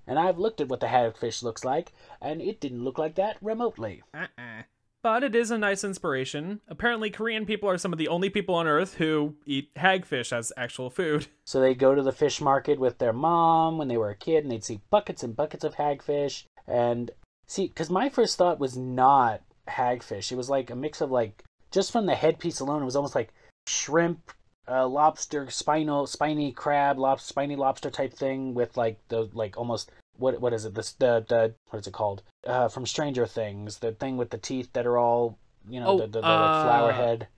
[0.07, 3.37] And I've looked at what the hagfish looks like, and it didn't look like that
[3.43, 4.03] remotely.
[4.15, 4.63] Uh-uh.
[5.03, 6.61] But it is a nice inspiration.
[6.69, 10.53] Apparently, Korean people are some of the only people on Earth who eat hagfish as
[10.57, 11.29] actual food.
[11.49, 14.45] So they'd go to the fish market with their mom when they were a kid,
[14.45, 16.45] and they'd see buckets and buckets of hagfish.
[16.67, 17.11] And
[17.47, 20.31] see, because my first thought was not hagfish.
[20.31, 23.15] It was like a mix of like, just from the headpiece alone, it was almost
[23.15, 23.33] like
[23.67, 24.31] shrimp,
[24.69, 30.41] uh, lobster, spinal, spiny crab, spiny lobster type thing with like the like almost what
[30.41, 30.75] what is it?
[30.75, 32.23] This the the what is it called?
[32.47, 35.39] Uh, from Stranger Things, the thing with the teeth that are all
[35.69, 37.29] you know Oh, the the, the uh, flower head.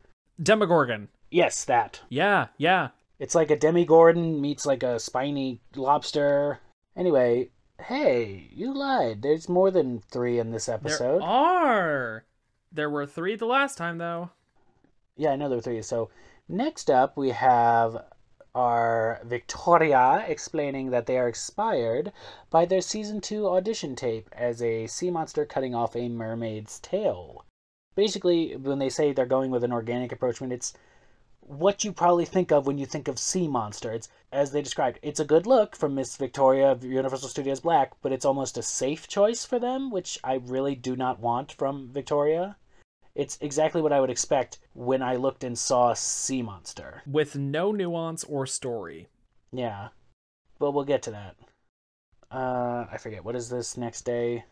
[0.43, 1.09] Demogorgon.
[1.31, 2.01] Yes, that.
[2.09, 2.89] Yeah, yeah.
[3.19, 6.61] It's like a Demogorgon meets like a spiny lobster.
[6.97, 7.51] Anyway,
[7.83, 9.23] hey, you lied.
[9.23, 11.21] There's more than three in this episode.
[11.21, 12.25] There are.
[12.73, 14.31] There were three the last time, though.
[15.17, 15.83] Yeah, I know there were three.
[15.83, 16.09] So
[16.49, 18.05] next up, we have
[18.55, 22.13] our Victoria explaining that they are expired
[22.51, 27.45] by their season two audition tape as a sea monster cutting off a mermaid's tail.
[27.95, 30.75] Basically, when they say they're going with an organic approachment, it's
[31.41, 33.93] what you probably think of when you think of sea monster.
[33.93, 35.01] It's as they described.
[35.03, 38.63] It's a good look from Miss Victoria of Universal Studios Black, but it's almost a
[38.63, 42.57] safe choice for them, which I really do not want from Victoria.
[43.21, 47.03] It's exactly what I would expect when I looked and saw Sea Monster.
[47.07, 49.09] With no nuance or story.
[49.53, 49.89] Yeah.
[50.59, 51.37] But we'll get to that.
[52.31, 53.23] Uh, I forget.
[53.23, 54.47] What is this next day?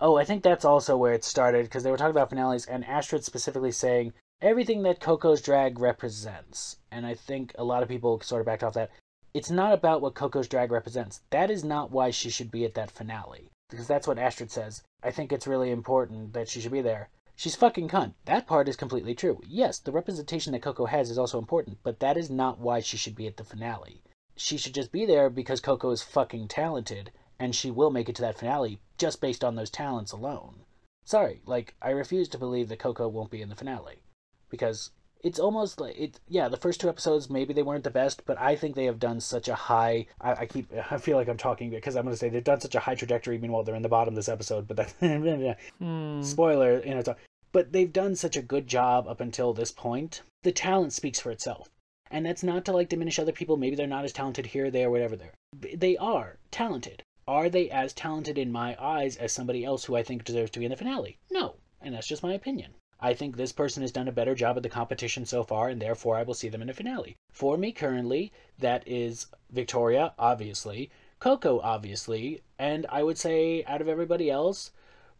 [0.00, 2.82] Oh, I think that's also where it started because they were talking about finales and
[2.86, 6.78] Astrid specifically saying everything that Koco's drag represents.
[6.90, 8.90] And I think a lot of people sort of backed off that.
[9.34, 11.20] It's not about what Koco's drag represents.
[11.28, 13.50] That is not why she should be at that finale.
[13.68, 14.82] Because that's what Astrid says.
[15.02, 17.10] I think it's really important that she should be there.
[17.36, 18.14] She's fucking cunt.
[18.26, 19.40] That part is completely true.
[19.46, 22.96] Yes, the representation that Koco has is also important, but that is not why she
[22.96, 24.02] should be at the finale.
[24.36, 28.16] She should just be there because Koco is fucking talented, and she will make it
[28.16, 30.64] to that finale just based on those talents alone.
[31.04, 34.02] Sorry, like, I refuse to believe that Koco won't be in the finale.
[34.48, 34.90] Because
[35.24, 38.38] it's almost like it yeah the first two episodes maybe they weren't the best but
[38.40, 41.36] i think they have done such a high i, I keep i feel like i'm
[41.36, 43.82] talking because i'm going to say they've done such a high trajectory meanwhile they're in
[43.82, 44.94] the bottom of this episode but that
[45.78, 46.22] Hmm.
[46.22, 47.02] spoiler you know
[47.54, 50.22] but they've done such a good job up until this point.
[50.42, 51.70] The talent speaks for itself.
[52.10, 53.56] And that's not to like diminish other people.
[53.56, 55.34] Maybe they're not as talented here there whatever they're
[55.76, 57.04] they are talented.
[57.28, 60.58] Are they as talented in my eyes as somebody else who i think deserves to
[60.58, 61.16] be in the finale?
[61.30, 61.54] No.
[61.80, 64.62] And that's just my opinion I think this person has done a better job at
[64.62, 67.16] the competition so far, and therefore I will see them in a finale.
[67.32, 70.90] For me, currently, that is Victoria, obviously,
[71.20, 74.70] Koco, obviously, and I would say out of everybody else,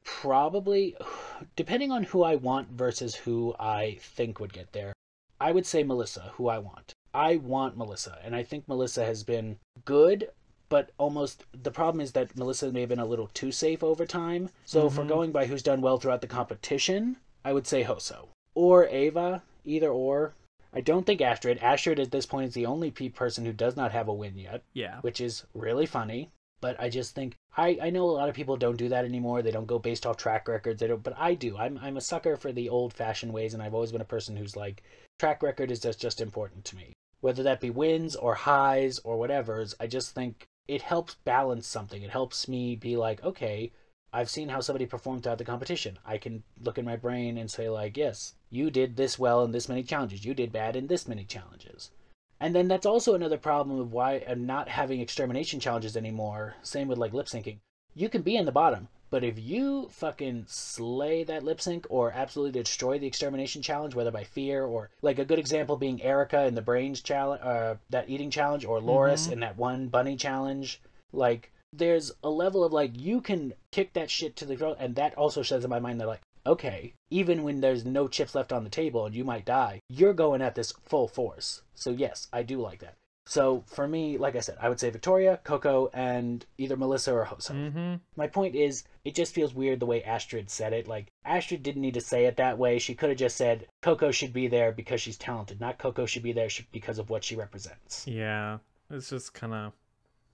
[0.05, 0.97] probably,
[1.57, 4.93] depending on who I want versus who I think would get there,
[5.41, 6.93] I would say Melissa, who I want.
[7.13, 10.31] I want Melissa, and I think Melissa has been good,
[10.69, 14.07] but almost the problem is that Melissa may have been a little too safe over
[14.07, 14.51] time.
[14.65, 15.09] So we're Mhm.
[15.09, 19.91] going by who's done well throughout the competition, I would say Hoso or Ava, either
[19.91, 20.35] or.
[20.73, 21.59] I don't think Astrid.
[21.59, 24.37] Astrid at this point is the only pe- person who does not have a win
[24.37, 25.01] yet, Yeah.
[25.03, 26.31] which is really funny.
[26.61, 29.43] But I just think I, I know a lot of people don't do that anymore.
[29.43, 30.81] They don't go based off track records.
[30.81, 31.57] They don't, but I do.
[31.59, 34.37] I'm I'm a sucker for the old fashioned ways, and I've always been a person
[34.37, 34.83] who's like
[35.19, 36.93] track record is just just important to me.
[37.21, 39.75] whether that be wins or highs or whatever's.
[39.79, 42.03] I just think it helps balance something.
[42.03, 43.71] It helps me be like, okay,
[44.15, 45.99] I've seen how somebody performed throughout the competition.
[46.07, 49.51] I can look in my brain and say, like, yes, you did this well in
[49.51, 50.25] this many challenges.
[50.25, 51.91] You did bad in this many challenges.
[52.39, 56.55] And then that's also another problem of why I'm not having extermination challenges anymore.
[56.63, 57.59] Same with like lip syncing.
[57.95, 62.13] You can be in the bottom, but if you fucking slay that lip sync or
[62.13, 66.47] absolutely destroy the extermination challenge, whether by fear or like a good example being Erica
[66.47, 69.33] in the brains challenge, uh, that eating challenge, or Loris Mhm.
[69.33, 70.81] in that one bunny challenge,
[71.13, 74.95] like there's a level of like you can kick that shit to the throat, and
[74.97, 78.53] that also says in my mind that like okay, even when there's no chips left
[78.53, 81.63] on the table and you might die, you're going at this full force.
[81.75, 82.97] So yes, I do like that.
[83.27, 87.25] So for me, like I said, I would say Victoria, Koco, and either Melissa or
[87.25, 87.55] Hoso.
[87.55, 87.95] Mm-hmm.
[88.17, 90.87] My point is, it just feels weird the way Astrid said it.
[90.87, 92.79] Like, Astrid didn't need to say it that way.
[92.79, 96.23] She could have just said, Koco should be there because she's talented, not Koco should
[96.23, 98.07] be there because of what she represents.
[98.07, 98.59] Yeah,
[98.91, 99.73] it's just kind of.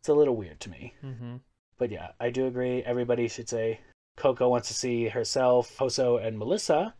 [0.00, 0.94] It's a little weird to me.
[1.04, 1.36] Mm-hmm.
[1.78, 2.82] But yeah, I do agree.
[2.82, 3.80] Everybody should say
[4.16, 6.94] Koco wants to see herself, Hoso, and Melissa.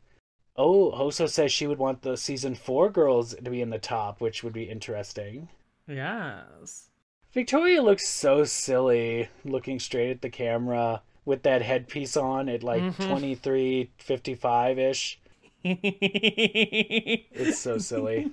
[0.57, 4.20] Oh, Hoso says she would want the season four girls to be in the top,
[4.20, 5.48] which would be interesting.
[5.88, 6.90] Yes.
[7.32, 12.82] Victoria looks so silly looking straight at the camera with that headpiece on at like
[12.82, 13.09] Mhm.
[13.09, 15.18] 23.55 ish.
[15.64, 18.30] It's so silly.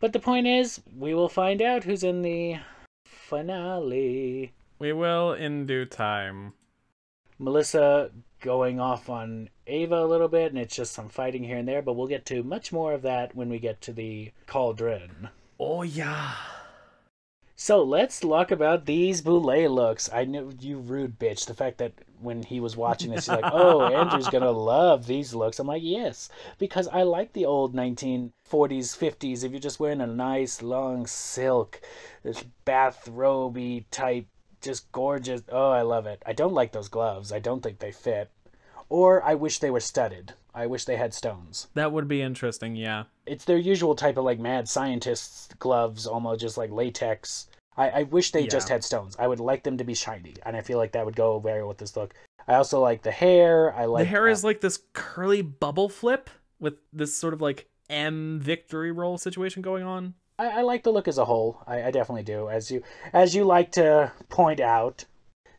[0.00, 2.56] But the point is, we will find out who's in the
[3.30, 4.52] finale.
[4.80, 6.52] we will in due time.
[7.38, 8.10] Melissa
[8.40, 11.80] going off on Ava a little bit, and it's just some fighting here and there,
[11.80, 15.28] but we'll get to much more of that when we get to the cauldron.
[15.60, 16.32] Oh yeah.
[17.62, 20.08] So let's talk about these Boulet looks.
[20.10, 21.44] I knew you rude bitch.
[21.44, 25.34] The fact that when he was watching this, he's like, "Oh, Andrew's gonna love these
[25.34, 29.44] looks." I'm like, "Yes," because I like the old 1940s, 50s.
[29.44, 31.82] If you're just wearing a nice long silk,
[32.22, 34.24] this bathrobe type,
[34.62, 35.42] just gorgeous.
[35.50, 36.22] Oh, I love it.
[36.24, 37.30] I don't like those gloves.
[37.30, 38.30] I don't think they fit.
[38.88, 40.32] Or I wish they were studded.
[40.54, 41.68] I wish they had stones.
[41.74, 42.74] That would be interesting.
[42.74, 43.04] Yeah.
[43.26, 47.46] It's their usual type of like mad scientists gloves, almost just like latex.
[47.76, 49.16] I, I wish they just had stones.
[49.18, 51.60] I would like them to be shiny, and I feel like that would go very
[51.60, 52.14] well with this look.
[52.46, 53.74] I also like the hair.
[53.74, 57.40] I like the hair uh, is like this curly bubble flip with this sort of
[57.40, 60.14] like M victory roll situation going on.
[60.38, 61.62] I, I like the look as a whole.
[61.66, 62.48] I, I definitely do.
[62.48, 65.04] As you as you like to point out,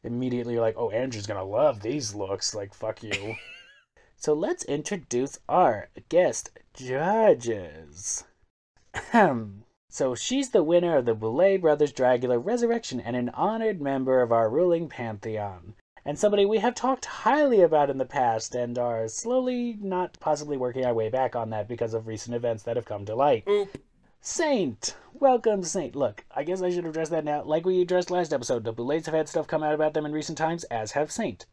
[0.04, 2.54] immediately you're like, oh, Andrew's gonna love these looks.
[2.54, 3.36] Like fuck you.
[4.18, 8.26] so let's introduce our guest judges.
[8.94, 9.64] Ahem.
[9.94, 14.32] So she's the winner of the Boulet Brothers Dragula Resurrection and an honored member of
[14.32, 15.74] our ruling pantheon.
[16.06, 20.56] And somebody we have talked highly about in the past and are slowly not possibly
[20.56, 23.46] working our way back on that because of recent events that have come to light.
[24.22, 24.96] Saint!
[25.14, 25.94] Welcome, Saint.
[25.94, 27.44] Look, I guess I should address that now.
[27.44, 30.14] Like we addressed last episode, the Boulets have had stuff come out about them in
[30.14, 31.48] recent times, as have Saint.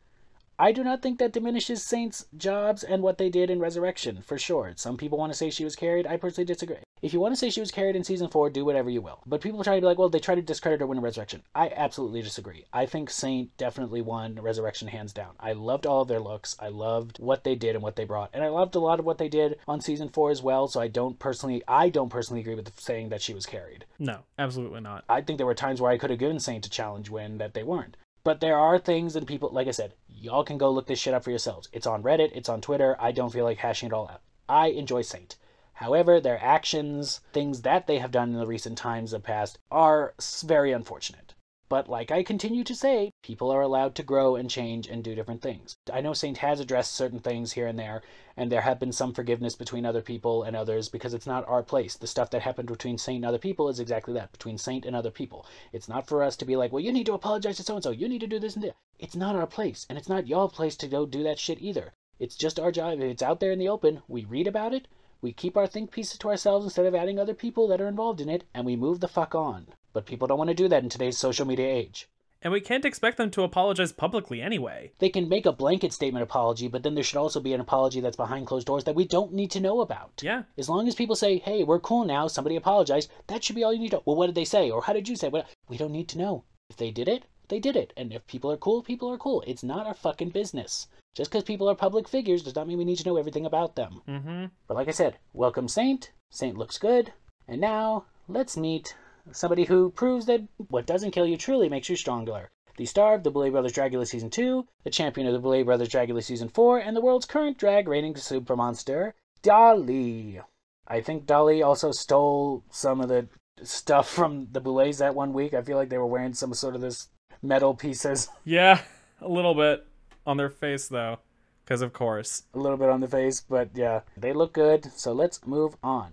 [0.61, 4.36] I do not think that diminishes Saint's jobs and what they did in Resurrection, for
[4.36, 4.72] sure.
[4.74, 6.04] Some people want to say she was carried.
[6.04, 6.78] I personally disagree.
[7.00, 9.20] If you want to say she was carried in season four, do whatever you will.
[9.24, 11.44] But people try to be like, well, they try to discredit her win in Resurrection.
[11.54, 12.64] I absolutely disagree.
[12.72, 15.36] I think Saint definitely won Resurrection hands down.
[15.38, 16.56] I loved all of their looks.
[16.59, 18.30] I loved what they did and what they brought.
[18.32, 20.80] And I loved a lot of what they did on season four as well, so
[20.80, 23.84] I don't personally I don't personally agree with saying that she was carried.
[24.00, 25.04] No, absolutely not.
[25.09, 27.54] I think there were times where I could have given Saint a challenge win that
[27.54, 27.96] they weren't.
[28.29, 31.14] But there are things and people, like I said, y'all can go look this shit
[31.14, 31.70] up for yourselves.
[31.72, 32.95] It's on Reddit, it's on Twitter.
[33.01, 34.20] I don't feel like hashing it all out.
[34.47, 35.37] I enjoy Saint.
[35.72, 40.12] However, their actions, things that they have done in the recent times of past, are
[40.45, 41.33] very unfortunate.
[41.71, 45.14] But like I continue to say, people are allowed to grow and change and do
[45.14, 45.77] different things.
[45.93, 48.03] I know Saint has addressed certain things here and there,
[48.39, 51.62] and there have been some forgiveness between other people and others because it's not our
[51.62, 51.95] place.
[51.95, 54.97] The stuff that happened between Saint and other people is exactly that, between Saint and
[54.97, 55.45] other people.
[55.71, 57.85] It's not for us to be like, well, you need to apologize to so and
[57.85, 58.77] so, you need to do this and that.
[58.99, 61.93] It's not our place, and it's not y'all place to go do that shit either.
[62.19, 62.95] It's just our job.
[62.95, 64.89] If it's out there in the open, we read about it,
[65.21, 68.23] we keep our think pieces to ourselves instead of adding other people that are involved
[68.23, 69.66] in it, and we move the fuck on.
[69.93, 72.09] But people don't want to do that in today's social media age.
[72.41, 74.93] And we can't expect them to apologize publicly anyway.
[75.01, 78.01] They can make a blanket statement apology, but then there should also be an apology
[78.01, 80.20] that's behind closed doors that we don't need to know about.
[80.22, 80.45] Yeah.
[80.57, 83.72] As long as people say, hey, we're cool now, somebody apologized, that should be all
[83.72, 84.03] you need to know.
[84.07, 84.70] Well, what did they say?
[84.70, 85.28] Or how did you say?
[85.28, 86.45] Well, we don't need to know.
[86.70, 87.93] If they did it, they did it.
[87.97, 89.43] And if people are cool, people are cool.
[89.47, 90.86] It's not our fucking business.
[91.16, 93.74] Just because people are public figures does not mean we need to know everything about
[93.74, 94.03] them.
[94.07, 94.45] Mm-hmm.
[94.68, 96.12] But like I said, welcome Saint.
[96.30, 97.12] Saint looks good.
[97.49, 98.95] And now, let's meet
[99.33, 102.51] somebody who proves that what doesn't kill you truly makes you stronger.
[102.76, 105.89] The star of the Boulet Brothers Dragula Season 2, the champion of the Boulet Brothers
[105.89, 110.41] Dragula Season 4, and the world's current drag reigning super monster, Dahli.
[110.87, 113.29] I think Dahli also stole some of the
[113.62, 115.55] stuff from the Boulets that one week.
[115.55, 117.09] I feel like they were wearing some sort of this
[117.43, 118.81] metal pieces, Yeah,
[119.20, 119.85] a little bit
[120.26, 121.18] on their face though,
[121.64, 122.45] because of course.
[122.55, 124.93] a little bit on the face, but yeah, they look good.
[124.93, 126.12] So let's move on.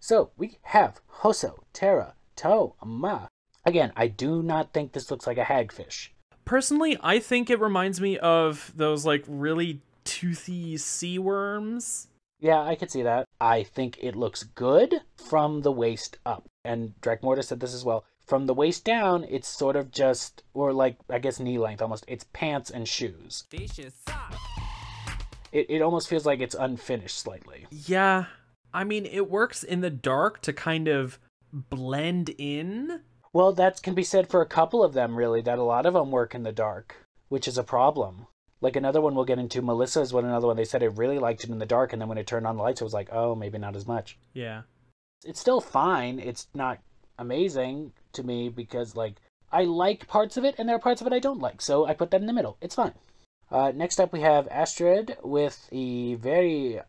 [0.00, 3.28] So we have Hoso, Terra, To, Ma.
[3.64, 6.08] Again, I do not think this looks like a hagfish.
[6.44, 12.08] Personally, I think it reminds me of those like really toothy sea worms.
[12.38, 13.26] Yeah, I could see that.
[13.40, 16.44] I think it looks good from the waist up.
[16.64, 18.04] And Drakmorta said this as well.
[18.26, 22.04] From the waist down, it's sort of just, or like, I guess knee length almost.
[22.06, 23.44] It's pants and shoes.
[25.52, 27.66] It, it almost feels like it's unfinished slightly.
[27.70, 28.26] Yeah,
[28.74, 31.18] I mean it works in the dark to kind of
[31.70, 33.00] blend in.
[33.32, 35.94] Well, that can be said for a couple of them, really, that a lot of
[35.94, 36.96] them work in the dark,
[37.28, 38.26] which is a problem.
[38.60, 40.56] Like another one we'll get into, Melissa is one another one.
[40.56, 42.56] They said it really liked it in the dark, and then when it turned on
[42.56, 44.18] the lights, it was like, oh, maybe not as much.
[44.32, 44.62] Yeah.
[45.24, 46.18] it's still fine.
[46.18, 46.78] It's not
[47.18, 49.14] amazing to me because like
[49.52, 51.60] I like parts of it and there are parts of it I don't like.
[51.62, 52.56] So I put that in the middle.
[52.60, 52.92] It's fine.
[53.50, 56.80] Uh, next up we have Astrid with a very.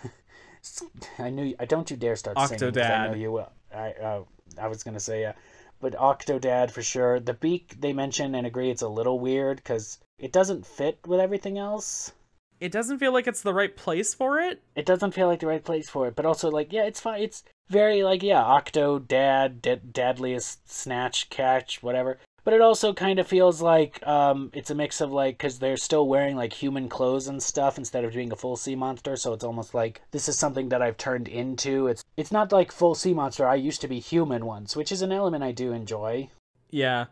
[1.18, 3.52] I knew I don't you dare start singing 'cause I know you will.
[3.76, 4.24] I uh,
[4.60, 5.32] I was gonna say yeah,
[5.80, 7.20] but Octodad for sure.
[7.20, 11.20] The beak they mention and agree it's a little weird because it doesn't fit with
[11.20, 12.12] everything else.
[12.58, 14.62] It doesn't feel like it's the right place for it.
[14.74, 17.20] it doesn't feel like the right place for it but also like yeah it's fine
[17.20, 23.18] it's very like yeah octo dad dad dadliest snatch catch whatever but it also kind
[23.18, 26.88] of feels like um it's a mix of like because they're still wearing like human
[26.88, 30.28] clothes and stuff instead of being a full sea monster so it's almost like this
[30.28, 33.80] is something that i've turned into it's it's not like full sea monster i used
[33.80, 36.30] to be human once which is an element i do enjoy
[36.70, 37.06] Yeah.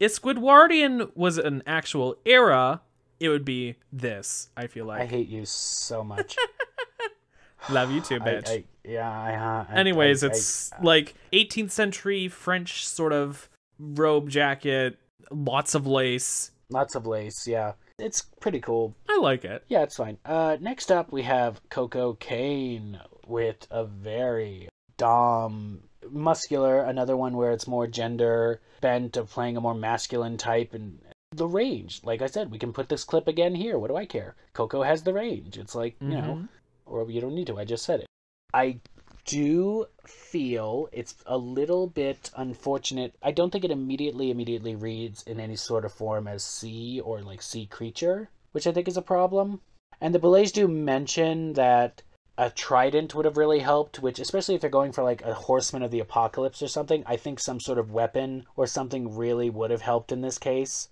[0.00, 2.80] If Squidwardian was an actual era,
[3.20, 6.36] it would be this, I feel like i hate you so much
[7.68, 8.48] Love you too, I- bitch.
[8.48, 13.49] I, yeah I, uh, I Anyways, I- I- it's like 18th century French sort of
[13.80, 14.98] robe jacket,
[15.30, 16.50] lots of lace.
[16.70, 19.64] lots of lace yeah it's pretty cool I like it.
[19.68, 20.16] Yeah, it's fine.
[20.24, 26.82] Uh, next up, we have Koco Caine with a very dom muscular.
[26.84, 30.98] Another one where it's more gender bent of playing a more masculine type and
[31.32, 32.00] the range.
[32.02, 33.78] Like I said, we can put this clip again here.
[33.78, 34.34] What do I care?
[34.54, 35.58] Koco has the range.
[35.58, 36.48] It's like you know, Mhm.
[36.86, 37.58] or you don't need to.
[37.58, 38.06] I just said it.
[38.54, 38.80] I
[39.24, 43.14] do feel it's a little bit unfortunate.
[43.22, 47.20] I don't think it immediately immediately reads in any sort of form as sea or
[47.20, 49.60] like sea creature, which I think is a problem.
[50.00, 52.02] And the Boulets do mention that
[52.38, 55.82] a trident would have really helped, which especially if they're going for like a horseman
[55.82, 59.70] of the apocalypse or something, I think some sort of weapon or something really would
[59.70, 60.88] have helped in this case.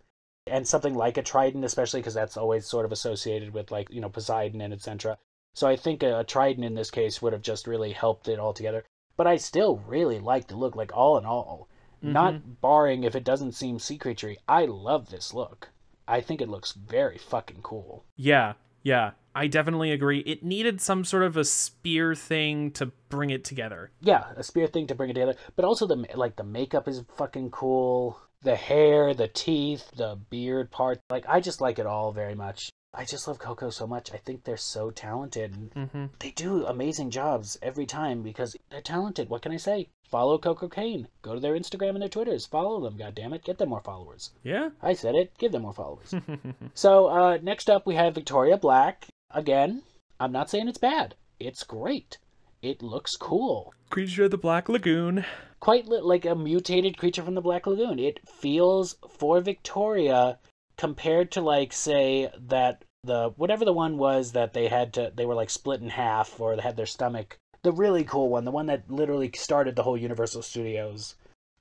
[0.47, 4.01] And something like a trident, especially because that's always sort of associated with like, you
[4.01, 5.19] know, Poseidon and etc.
[5.59, 8.39] So I think a, a trident in this case would have just really helped it
[8.39, 8.85] all together.
[9.17, 11.69] But I still really like the look, like all in all.
[11.97, 12.13] Mm-hmm.
[12.13, 14.37] Not barring if it doesn't seem sea creaturey.
[14.49, 15.71] I love this look.
[16.07, 18.05] I think it looks very fucking cool.
[18.15, 18.53] Yeah,
[18.85, 19.11] yeah.
[19.35, 20.21] I definitely agree.
[20.21, 23.91] It needed some sort of a spear thing to bring it together.
[24.01, 25.35] Yeah, a spear thing to bring it together.
[25.57, 28.21] But also the like the makeup is fucking cool.
[28.43, 31.01] The hair, the teeth, the beard part.
[31.11, 32.71] Like I just like it all very much.
[32.95, 34.13] I just love Koco so much.
[34.13, 35.71] I think they're so talented.
[35.75, 36.07] Mm-hmm.
[36.19, 39.29] They do amazing jobs every time because they're talented.
[39.29, 39.89] What can I say?
[40.05, 41.09] Follow Koco Caine.
[41.21, 42.47] Go to their Instagram and their Twitters.
[42.47, 42.97] Follow them.
[42.97, 44.31] God damn it, get them more followers.
[44.43, 44.71] Yeah.
[44.83, 45.37] I said it.
[45.39, 46.15] Give them more followers.
[46.75, 49.07] so uh, next up, we have Victoria Black.
[49.31, 49.83] Again,
[50.19, 51.15] I'm not saying it's bad.
[51.39, 52.17] It's great.
[52.63, 53.73] It looks cool.
[53.91, 55.25] Creature of the Black Lagoon.
[55.61, 57.99] Quite li- like a mutated creature from the Black Lagoon.
[57.99, 60.39] It feels for Victoria
[60.79, 65.27] compared to like say that the whatever the one was that they had to they
[65.27, 67.39] were like split in half or they had their stomach.
[67.63, 71.17] The really cool one, the one that literally started the whole Universal Studios.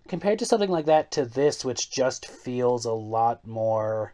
[0.08, 4.14] Compared to something like that to this, which just feels a lot more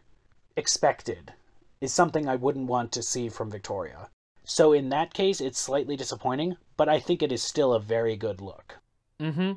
[0.56, 1.32] expected,
[1.80, 4.08] is something I wouldn't want to see from Victoria.
[4.44, 8.16] So in that case, it's slightly disappointing, but I think it is still a very
[8.16, 8.76] good look.
[9.20, 9.52] Mm-hmm.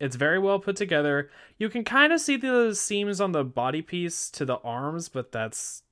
[0.00, 1.30] It's very well put together.
[1.58, 5.32] You can kind of see the seams on the body piece to the arms, but
[5.32, 5.82] that's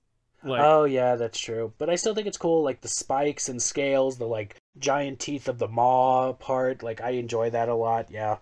[0.45, 1.73] like oh yeah, that's true.
[1.79, 5.49] But I still think it's cool, like the spikes and scales, the like giant teeth
[5.49, 6.83] of the maw part.
[6.83, 8.11] Like I enjoy that a lot.
[8.11, 8.39] Yeah.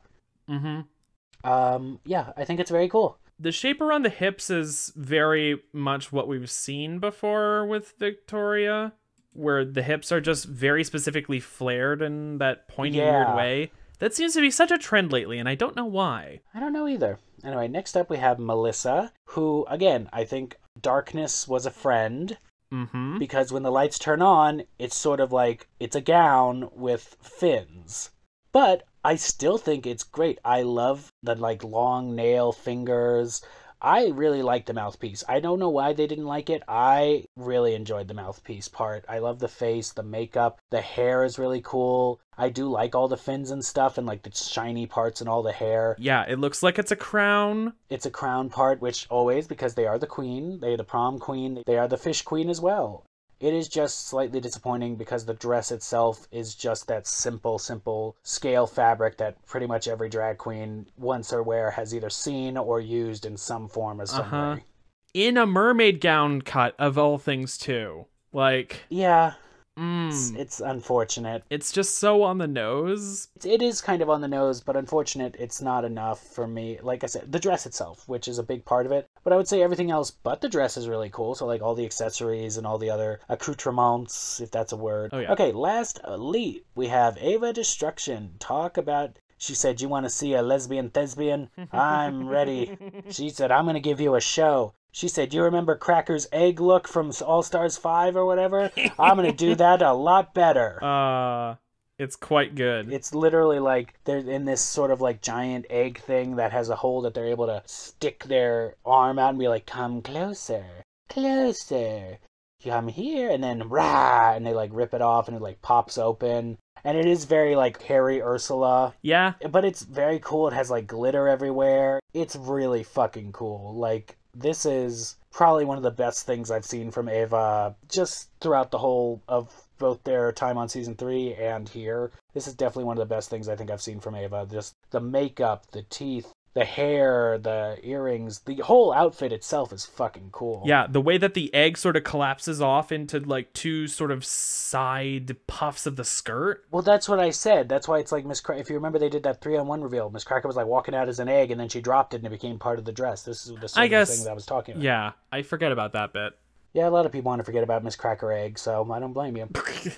[0.48, 1.48] mm-hmm.
[1.50, 2.00] Um.
[2.04, 3.18] Yeah, I think it's very cool.
[3.40, 8.92] The shape around the hips is very much what we've seen before with Victoria,
[9.32, 13.26] where the hips are just very specifically flared in that pointy Yeah.
[13.26, 13.72] weird way.
[13.98, 16.40] That seems to be such a trend lately, and I don't know why.
[16.52, 17.18] I don't know either.
[17.44, 22.36] Anyway, next up we have Melissa, who again I think darkness was a friend.
[22.72, 23.18] Mm-hmm.
[23.18, 28.10] because when the lights turn on, it's sort of like it's a gown with fins.
[28.50, 30.40] But I still think it's great.
[30.44, 33.42] I love the like long nail fingers.
[33.84, 35.22] I really like the mouthpiece.
[35.28, 36.62] I don't know why they didn't like it.
[36.66, 39.04] I really enjoyed the mouthpiece part.
[39.10, 42.18] I love the face, the makeup, the hair is really cool.
[42.38, 45.42] I do like all the fins and stuff and like the shiny parts and all
[45.42, 45.96] the hair.
[45.98, 47.74] Yeah, it looks like it's a crown.
[47.90, 51.18] It's a crown part, which always, because they are the queen, they are the prom
[51.18, 53.04] queen, they are the fish queen as well.
[53.40, 58.66] It is just slightly disappointing because the dress itself is just that simple, simple scale
[58.66, 63.26] fabric that pretty much every drag queen once or wear has either seen or used
[63.26, 64.54] in some form or some Uh-huh.
[64.56, 64.64] way.
[65.12, 68.06] In a mermaid gown cut of all things too.
[68.32, 69.34] Like, Yeah,
[69.78, 71.44] mm, it's, it's unfortunate.
[71.50, 73.28] it's just so on the nose.
[73.44, 76.78] It is kind of on the nose, but unfortunate it's not enough for me.
[76.82, 79.06] Like I said, the dress itself, which is a big part of it.
[79.24, 81.34] But I would say everything else but the dress is really cool.
[81.34, 85.10] So, like all the accessories and all the other accoutrements, if that's a word.
[85.12, 85.32] Oh, yeah.
[85.32, 88.34] Okay, last elite, we have Evah Destruction.
[88.38, 89.18] Talk about.
[89.36, 91.50] She said, You want to see a lesbian thespian?
[91.72, 92.76] I'm ready.
[93.10, 94.74] She said, I'm going to give you a show.
[94.92, 98.70] She said, You remember Cracker's egg look from All Stars 5 or whatever?
[98.98, 100.78] I'm going to do that a lot better.
[100.82, 101.56] Uh,
[101.98, 102.92] it's quite good.
[102.92, 106.76] It's literally like they're in this sort of like giant egg thing that has a
[106.76, 110.64] hole that they're able to stick their arm out and be like, "Come closer,
[111.08, 112.18] closer,
[112.62, 115.98] come here," and then rah, and they like rip it off and it like pops
[115.98, 116.58] open.
[116.82, 120.48] And it is very like Harry Ursula, yeah, but it's very cool.
[120.48, 122.00] It has like glitter everywhere.
[122.12, 123.74] It's really fucking cool.
[123.74, 128.70] Like this is probably one of the best things I've seen from Evah just throughout
[128.70, 132.10] the whole of both their time on season 3 and here.
[132.32, 134.50] This is definitely one of the best things I think I've seen from Evah.
[134.50, 140.30] Just the makeup, the teeth, the hair, the earrings, the whole outfit itself is fucking
[140.32, 140.62] cool.
[140.64, 140.86] yeah.
[140.88, 145.36] The way that the egg sort of collapses off into like two sort of side
[145.46, 146.64] puffs of the skirt.
[146.70, 147.68] Well, that's what I said.
[147.68, 148.40] That's why it's like Miss.
[148.40, 150.08] Cra- if you remember, they did that three on one reveal.
[150.08, 152.26] Miss Cracker was like walking out as an egg, and then she dropped it, and
[152.26, 153.22] it became part of the dress.
[153.22, 154.84] This is the sort I guess- thing that I was talking about.
[154.84, 156.32] Yeah, I forget about that bit.
[156.74, 159.12] Yeah, a lot of people want to forget about Miss Cracker Egg, so I don't
[159.12, 159.48] blame you.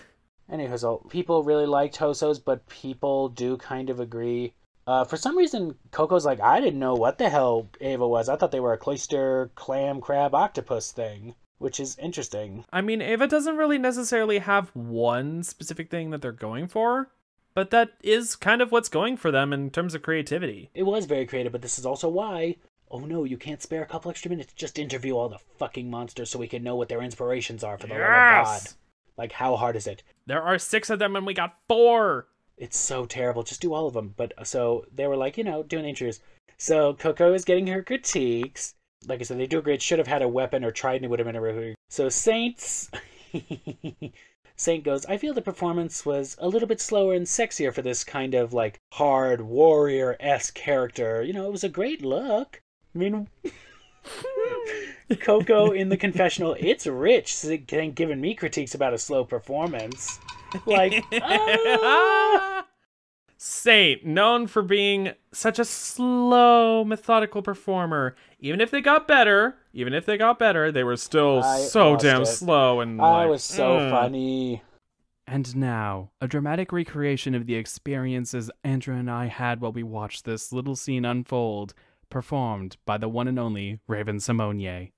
[0.53, 4.53] Anyways, so people really liked Hosos, but people do kind of agree.
[4.87, 8.29] Uh, for some reason, Koco's like, I didn't know what the hell Evah was.
[8.29, 12.65] I thought they were a cloister clam crab octopus thing, which is interesting.
[12.73, 17.11] I mean, Evah doesn't really necessarily have one specific thing that they're going for,
[17.55, 20.71] but that is kind of what's going for them in terms of creativity.
[20.75, 22.57] It was very creative, but this is also why.
[22.91, 24.53] Oh no, you can't spare a couple extra minutes.
[24.53, 27.87] Just interview all the fucking monsters so we can know what their inspirations are for
[27.87, 28.61] the love of God.
[29.17, 30.03] Like, how hard is it?
[30.27, 32.29] There are six of them and we got four.
[32.57, 33.43] It's so terrible.
[33.43, 34.15] Just do all of them.
[34.17, 36.21] But uh, so they were like, you know, doing intros.
[36.59, 38.75] So Koco is getting her critiques.
[39.07, 39.83] Like I said, they do a great.
[39.83, 41.05] Should have had a weapon or trident.
[41.05, 41.75] It would have been a really.
[41.89, 42.91] So Saints.
[44.59, 48.05] Saint goes, I feel the performance was a little bit slower and sexier for this
[48.05, 51.23] kind of like hard warrior esque character.
[51.23, 52.63] You know, it was a great look.
[52.97, 53.29] I mean,
[55.11, 60.19] Koco in the confessional, it's rich, getting giving me critiques about a slow performance.
[60.65, 62.65] Like, ah!
[63.37, 68.17] Saint, known for being such a slow, methodical performer.
[68.41, 71.97] Even if they got better, even if they got better, they were still I so
[71.97, 72.27] damn it.
[72.27, 73.91] slow and I like, was so ugh.
[73.91, 74.63] funny.
[75.27, 80.25] And now, a dramatic recreation of the experiences Andrew and I had while we watched
[80.25, 81.75] this little scene unfold,
[82.11, 84.93] performed by the one and only Raven Simonier.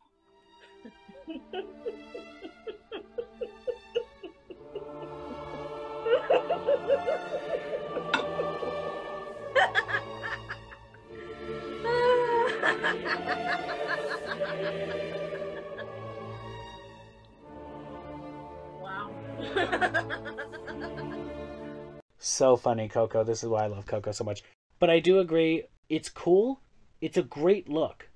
[22.21, 23.27] So funny, Koco.
[23.27, 24.45] This is why I love Koco so much.
[24.79, 26.61] But I do agree, it's cool.
[27.01, 28.09] It's a great look.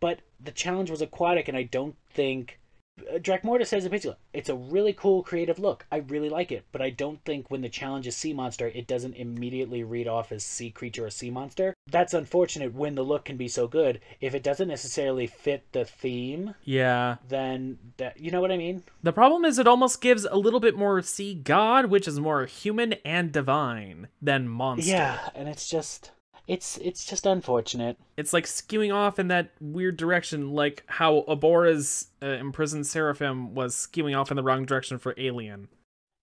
[0.00, 2.60] But the challenge was aquatic, and I don't think.
[3.00, 5.86] Uh, Dracmorda says in particular, it's a really cool creative look.
[5.92, 8.88] I really like it, but I don't think when the challenge is sea monster, it
[8.88, 11.74] doesn't immediately read off as sea creature or sea monster.
[11.86, 14.00] That's unfortunate when the look can be so good.
[14.20, 17.16] If it doesn't necessarily fit the theme, Yeah.
[17.28, 18.82] then that you know what I mean?
[19.04, 22.46] The problem is it almost gives a little bit more sea god, which is more
[22.46, 24.90] human and divine than monster.
[24.90, 26.10] Yeah, and it's just
[26.48, 27.98] it's it's just unfortunate.
[28.16, 33.74] It's like skewing off in that weird direction, like how Abhora's uh, imprisoned seraphim was
[33.74, 35.68] skewing off in the wrong direction for Alien.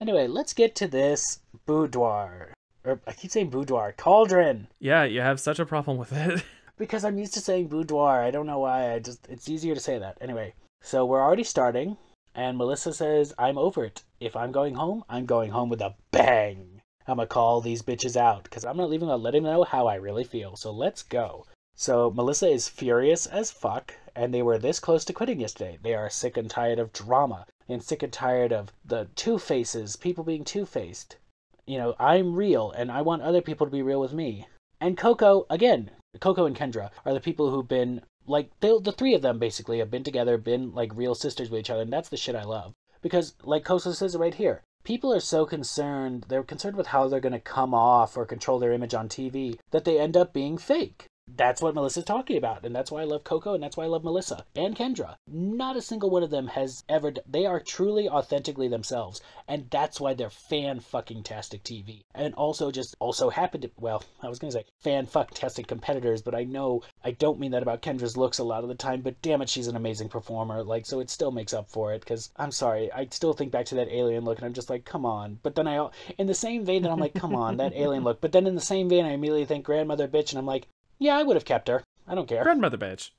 [0.01, 2.53] Anyway, let's get to this boudoir.
[2.83, 4.67] Or I keep saying boudoir, cauldron.
[4.79, 6.43] Yeah, you have such a problem with it.
[6.77, 8.21] Because I'm used to saying boudoir.
[8.21, 8.91] I don't know why.
[8.91, 10.17] I just it's easier to say that.
[10.19, 11.95] Anyway, so we're already starting.
[12.35, 14.03] And Melissa says, I'm over it.
[14.19, 16.74] If I'm going home, I'm going home with a bang.
[17.07, 19.87] I'm gonna call these bitches out because I'm not leaving without letting them know how
[19.87, 20.55] I really feel.
[20.55, 21.45] So let's go.
[21.75, 25.77] So Melissa is furious as fuck, and they were this close to quitting yesterday.
[25.81, 29.95] They are sick and tired of drama and sick and tired of the two faces,
[29.95, 31.17] people being two faced.
[31.65, 34.47] You know, I'm real and I want other people to be real with me.
[34.79, 39.21] And Koco, again, Koco and Kendra are the people who've been like the three of
[39.21, 42.17] them basically have been together, been like real sisters with each other, and that's the
[42.17, 42.73] shit I love.
[43.05, 47.19] Because like Koco says right here, people are so concerned, they're concerned with how they're
[47.19, 50.57] going to come off or control their image on TV that they end up being
[50.57, 53.85] fake that's what Melissa's talking about, and that's why I love Koco, and that's why
[53.85, 55.15] I love Melissa and Kendra.
[55.27, 57.13] Not a single one of them has ever.
[57.27, 62.71] They are truly, authentically themselves, and that's why they're fan fucking tastic TV, and also
[62.71, 63.71] just also happened to.
[63.77, 67.51] Well, I was gonna say fan fuck tastic competitors, but I know I don't mean
[67.51, 69.01] that about Kendra's looks a lot of the time.
[69.01, 70.63] But damn it, she's an amazing performer.
[70.63, 71.99] Like, so it still makes up for it.
[72.01, 74.85] Because I'm sorry, I still think back to that alien look, and I'm just like,
[74.85, 75.39] come on.
[75.43, 78.21] But then I, in the same vein, that I'm like, come on, that alien look.
[78.21, 80.67] But then in the same vein, I immediately think grandmother bitch, and I'm like,
[80.99, 81.83] yeah, I would have kept her.
[82.07, 82.43] I don't care.
[82.43, 83.11] Grandmother bitch.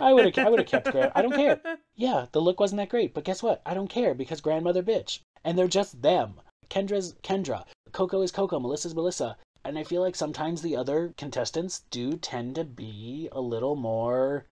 [0.00, 0.46] I would have.
[0.46, 1.12] I would have kept Grand.
[1.14, 1.60] I don't care.
[1.96, 3.62] Yeah, the look wasn't that great, but guess what?
[3.64, 6.40] I don't care because grandmother bitch, and they're just them.
[6.68, 7.64] Kendra's Kendra.
[7.92, 8.60] Koco is Koco.
[8.60, 9.36] Melissa's Melissa.
[9.64, 14.46] And I feel like sometimes the other contestants do tend to be a little more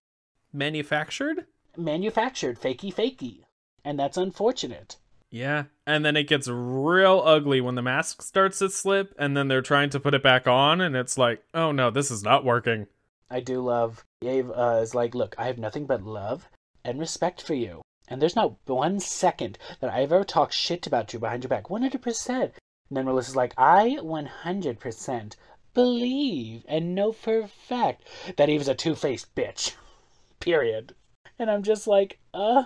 [0.53, 1.45] Manufactured?
[1.75, 3.43] manufactured, fakey, fakey,
[3.83, 4.95] and that's unfortunate.
[5.33, 5.63] Yeah.
[5.87, 9.63] And then it gets real ugly when the mask starts to slip and then they're
[9.63, 12.85] trying to put it back on and it's like, oh no, this is not working.
[13.31, 14.05] I do love.
[14.21, 16.47] Dave uh, is like, look, I have nothing but love
[16.85, 17.81] and respect for you.
[18.07, 21.63] And there's not one second that I've ever talked shit about you behind your back.
[21.63, 22.29] 100%.
[22.29, 22.51] And
[22.91, 25.35] then Melissa's like, I 100%
[25.73, 28.07] believe and know for a fact
[28.37, 29.73] that Evah's a two faced bitch.
[30.39, 30.93] Period.
[31.39, 32.65] And I'm just like, uh.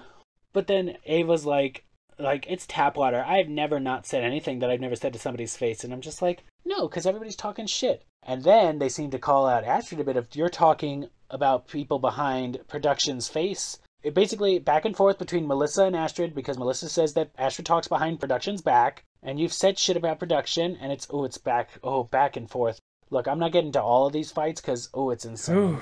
[0.52, 1.86] But then Evah's like,
[2.20, 3.24] like, it's tap water.
[3.26, 5.84] I've never not said anything that I've never said to somebody's face.
[5.84, 8.04] And I'm just like, no, because everybody's talking shit.
[8.24, 12.00] And then they seem to call out Astrid a bit of, you're talking about people
[12.00, 13.80] behind production's face.
[14.04, 17.88] It basically back and forth between Melissa and Astrid because Melissa says that Astrid talks
[17.88, 22.04] behind production's back, and you've said shit about production, and it's oh, it's back, oh,
[22.04, 22.80] back and forth.
[23.10, 25.82] Look, I'm not getting into all of these fights because oh, it's insane.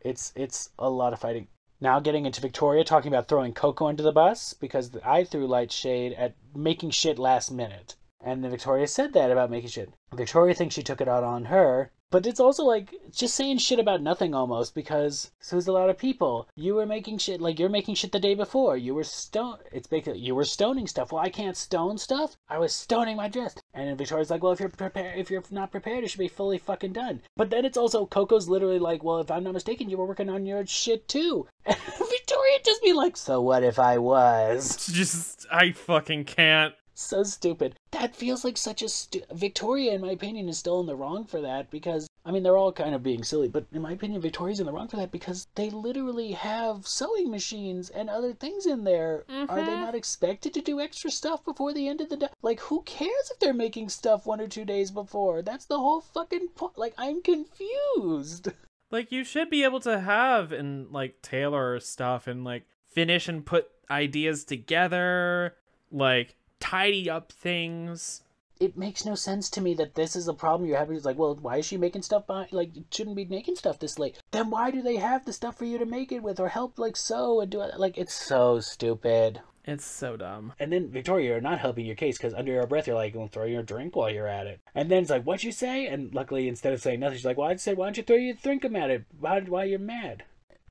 [0.00, 1.48] it's it's a lot of fighting.
[1.80, 5.70] Now getting into Victoria talking about throwing Koco under the bus because I threw light
[5.70, 7.94] shade at making shit last minute.
[8.20, 9.92] And Victoria said that about making shit.
[10.12, 13.78] Victoria thinks she took it out on her, but it's also like just saying shit
[13.78, 16.48] about nothing almost because so there's a lot of people.
[16.56, 18.76] You were making shit like you're making shit the day before.
[18.76, 19.58] You were stone.
[19.72, 21.12] It's basically you were stoning stuff.
[21.12, 22.36] Well, I can't stone stuff.
[22.48, 23.54] I was stoning my dress.
[23.74, 26.58] And Victoria's like, well, if you're prepared, if you're not prepared, it should be fully
[26.58, 27.22] fucking done.
[27.36, 30.30] But then it's also Koco's literally like, well, if I'm not mistaken, you were working
[30.30, 31.46] on your shit too.
[31.66, 31.76] And
[32.10, 34.86] Victoria just be like, so what if I was?
[34.86, 36.74] Just, I fucking can't.
[37.00, 37.74] So stupid.
[37.92, 41.24] That feels like such a stu- Victoria, in my opinion, is still in the wrong
[41.24, 44.20] for that because I mean they're all kind of being silly, but in my opinion,
[44.20, 48.66] Victoria's in the wrong for that because they literally have sewing machines and other things
[48.66, 49.24] in there.
[49.28, 49.80] Are they mm-hmm.
[49.80, 52.28] not expected to do extra stuff before the end of the day?
[52.42, 55.42] Like, who cares if they're making stuff one or two days before?
[55.42, 56.78] That's the whole fucking point.
[56.78, 58.48] Like, I'm confused.
[58.90, 63.44] Like, you should be able to have and, like, tailor stuff and, like, finish and
[63.44, 65.54] put ideas together,
[65.92, 68.22] like, tidy up things.
[68.60, 70.96] it makes no sense to me that this is a problem you're having.
[70.96, 73.78] It's like, well, why is she making stuff by like you shouldn't be making stuff
[73.78, 74.20] this late?
[74.32, 76.78] Then why do they have the stuff for you to make it with or help
[76.78, 77.78] like sew and do it?
[77.78, 79.40] Like it's so stupid.
[79.64, 80.54] It's so dumb.
[80.58, 83.28] And then Victoria, you're not helping your case because under your breath you're like, "Well,
[83.28, 86.14] throw your drink while you're at it." And then it's like, "What'd you say?" And
[86.14, 88.34] luckily, instead of saying nothing, she's like, "Well, I said, why don't you throw your
[88.34, 89.04] drink at it?
[89.20, 90.24] Why, why you're mad?"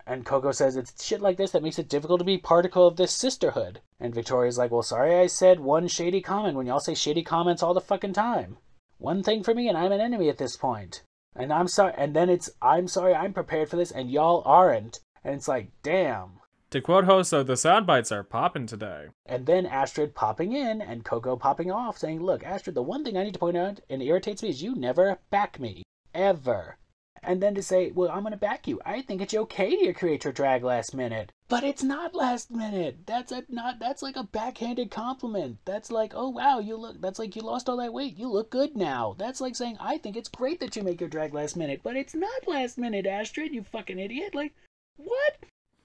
[0.10, 2.96] And Koco says it's shit like this that makes it difficult to be particle of
[2.96, 3.82] this sisterhood.
[4.00, 7.62] And Victoria's like, well, sorry I said one shady comment when y'all say shady comments
[7.62, 8.58] all the fucking time.
[9.00, 11.04] One thing for me and I'm an enemy at this point.
[11.36, 15.02] And I'm sorry, and then it's, I'm sorry I'm prepared for this and y'all aren't.
[15.26, 16.40] And it's like, damn.
[16.70, 19.08] To quote Hoso, the sound bites are popping today.
[19.26, 23.18] And then Astrid popping in and Koco popping off saying, look, Astrid, the one thing
[23.18, 25.84] I need to point out and irritates me is you never back me.
[26.14, 26.78] Ever.
[27.24, 28.80] And then to say, well, I'm going to back you.
[28.86, 31.32] I think it's okay to create your drag last minute.
[31.50, 33.06] But it's not last minute.
[33.06, 35.60] That's a not that's like a backhanded compliment.
[35.64, 38.18] That's like, "Oh wow, you look that's like you lost all that weight.
[38.18, 41.10] You look good now." That's like saying, "I think it's great that you make your
[41.10, 44.36] drag last minute." But it's not last minute, Astrid, you fucking idiot.
[44.36, 44.54] Like,
[44.98, 45.38] what?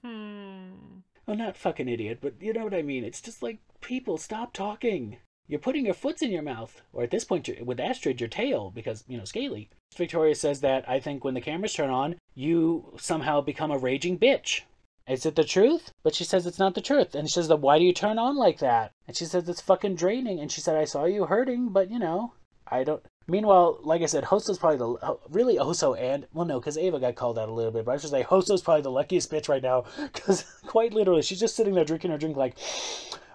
[0.03, 0.99] Hmm.
[1.25, 3.05] Well, not fucking idiot, but you know what I mean.
[3.05, 5.17] It's just like, people, stop talking.
[5.47, 8.71] You're putting your foots in your mouth, or at this point, with Astrid, your tail,
[8.71, 9.69] because, you know, scaly.
[9.95, 14.17] Victoria says that I think when the cameras turn on, you somehow become a raging
[14.17, 14.61] bitch.
[15.05, 15.91] Is it the truth?
[16.01, 17.13] But she says it's not the truth.
[17.13, 18.91] And she says, Why do you turn on like that?
[19.05, 20.39] And she says, It's fucking draining.
[20.39, 22.33] And she said, I saw you hurting, but you know,
[22.67, 23.03] I don't.
[23.27, 26.99] Meanwhile, like I said, Hoso's probably the oh, really Hoso and well, no, because Evah
[26.99, 29.49] got called out a little bit, but I should say Hoso's probably the luckiest bitch
[29.49, 32.55] right now because quite literally, she's just sitting there drinking her drink like.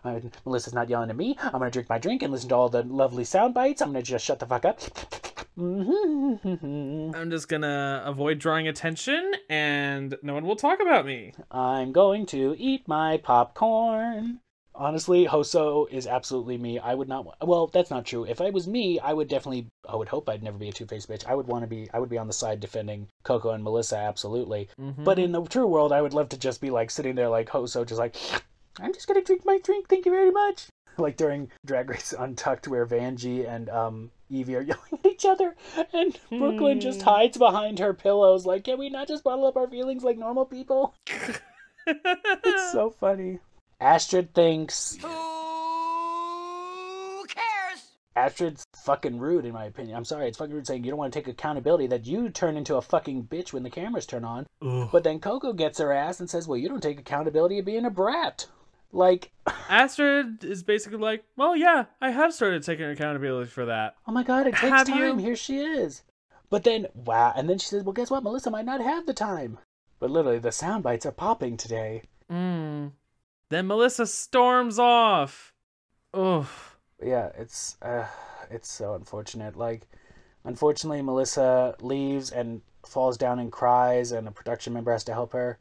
[0.05, 1.37] Uh, Melissa's not yelling at me.
[1.41, 3.83] I'm gonna drink my drink and listen to all the lovely sound bites.
[3.83, 4.81] I'm gonna just shut the fuck up.
[5.59, 11.35] I'm just gonna avoid drawing attention, and no one will talk about me.
[11.51, 14.41] I'm going to eat my popcorn.
[14.79, 16.79] Honestly, Hoso is absolutely me.
[16.79, 17.45] I would not.
[17.45, 18.25] Well, that's not true.
[18.25, 19.67] If I was me, I would definitely.
[19.89, 21.27] I would hope I'd never be a two faced bitch.
[21.27, 21.91] I would want to be.
[21.93, 24.69] I would be on the side defending Koco and Melissa, absolutely.
[24.81, 25.03] Mm-hmm.
[25.03, 27.49] But in the true world, I would love to just be like sitting there like
[27.49, 28.15] Hoso, just like,
[28.81, 29.89] I'm just gonna drink my drink.
[29.89, 30.67] Thank you very much.
[30.97, 35.55] Like during Drag Race Untucked, where Vanjie and um Evie are yelling at each other,
[35.93, 38.45] and Brooklyn just hides behind her pillows.
[38.47, 40.95] Like, can we not just bottle up our feelings like normal people?
[41.87, 43.39] it's so funny.
[43.81, 45.09] Astrid thinks Who
[47.29, 47.93] cares?
[48.17, 49.97] Astrid's fucking rude, in my opinion.
[49.97, 52.57] I'm sorry, it's fucking rude saying you don't want to take accountability that you turn
[52.57, 54.47] into a fucking bitch when the cameras turn on.
[54.61, 54.89] Ugh.
[54.91, 57.85] But then Koco gets her ass and says, well, you don't take accountability of being
[57.85, 58.47] a brat.
[58.93, 59.31] Like,
[59.69, 63.97] Astrid is basically like, well, yeah, I have started taking accountability for that.
[64.07, 65.19] oh my god, it takes Have time.
[65.19, 65.25] you?
[65.25, 66.03] Here she is.
[66.51, 67.33] But then, wow.
[67.37, 68.23] And then she says, well, guess what?
[68.23, 69.59] Melissa might not have the time.
[70.01, 72.05] But literally, the sound bites are popping today.
[72.33, 72.93] Mm.
[73.51, 75.53] Then Melissa storms off.
[76.15, 76.47] Ugh.
[77.03, 78.07] yeah, it's uh,
[78.51, 79.57] it's so unfortunate.
[79.57, 79.87] Like,
[80.45, 85.33] unfortunately, Melissa leaves and falls down and cries, and a production member has to help
[85.33, 85.59] her.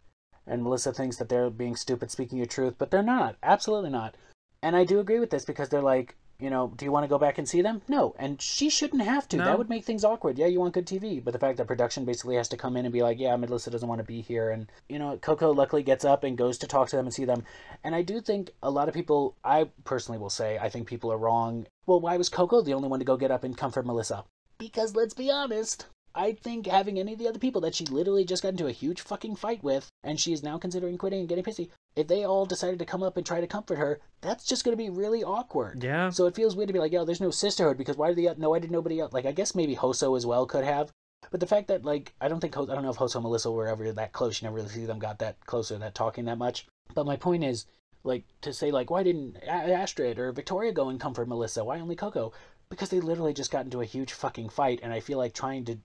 [0.48, 3.36] And Melissa thinks that they're being stupid, speaking your truth, but they're not.
[3.44, 4.16] Absolutely not.
[4.62, 7.10] And I do agree with this because they're like, you know, do you want to
[7.10, 7.82] go back and see them?
[7.88, 9.38] No, and she shouldn't have to.
[9.38, 9.46] No.
[9.46, 10.38] That would make things awkward.
[10.38, 12.86] Yeah, you want good TV, but the fact that production basically has to come in
[12.86, 15.82] and be like, yeah, Melissa doesn't want to be here, and you know, Koco luckily
[15.82, 17.44] gets up and goes to talk to them and see them.
[17.84, 21.12] And I do think a lot of people, I personally will say, I think people
[21.12, 21.66] are wrong.
[21.88, 24.24] Well, why was Koco the only one to go get up and comfort Melissa?
[24.60, 25.88] Because let's be honest,
[26.18, 28.72] I think having any of the other people that she literally just got into a
[28.72, 32.26] huge fucking fight with, and she is now considering quitting and getting pissy, if they
[32.26, 34.90] all decided to come up and try to comfort her, that's just going to be
[34.90, 35.84] really awkward.
[35.84, 36.10] Yeah.
[36.10, 38.34] So it feels weird to be like, yo, there's no sisterhood because why did the
[38.38, 38.56] no?
[38.56, 39.14] I did nobody else.
[39.14, 40.92] Like I guess maybe Hoso as well could have,
[41.30, 43.52] but the fact that like I don't think I don't know if Hoso and Melissa
[43.52, 44.42] were ever that close.
[44.42, 46.66] You never really see them got that close or that talking that much.
[46.96, 47.68] But my point is,
[48.04, 51.64] like to say like why didn't Astrid or Victoria go and comfort Melissa?
[51.64, 52.34] Why only Koco?
[52.70, 55.64] Because they literally just got into a huge fucking fight, and I feel like trying
[55.66, 55.78] to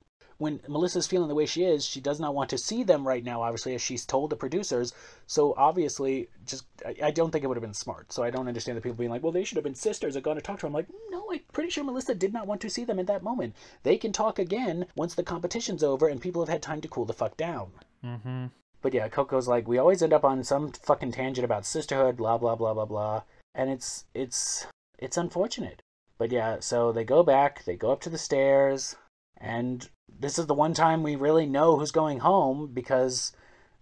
[0.43, 3.23] when Melissa's feeling the way she is, she does not want to see them right
[3.23, 4.93] now, obviously, as she's told the producers.
[5.29, 8.13] So obviously, just I, I don't think it would have been smart.
[8.13, 10.21] So I don't understand the people being like, well, they should have been sisters or
[10.21, 10.67] gone to talk to her.
[10.67, 13.23] I'm like, no, I'm pretty sure Melissa did not want to see them at that
[13.23, 13.55] moment.
[13.85, 17.05] They can talk again once the competition's over and people have had time to cool
[17.05, 17.71] the fuck down.
[18.05, 18.47] Mm-hmm.
[18.81, 22.37] But yeah, Koco's like, we always end up on some fucking tangent about sisterhood, blah
[22.37, 23.23] blah blah blah blah,
[23.55, 24.67] and it's it's
[24.99, 25.83] it's unfortunate.
[26.19, 28.97] But yeah, so they go back, they go up to the stairs,
[29.37, 29.89] and
[30.23, 33.33] this is the one time we really know who's going home because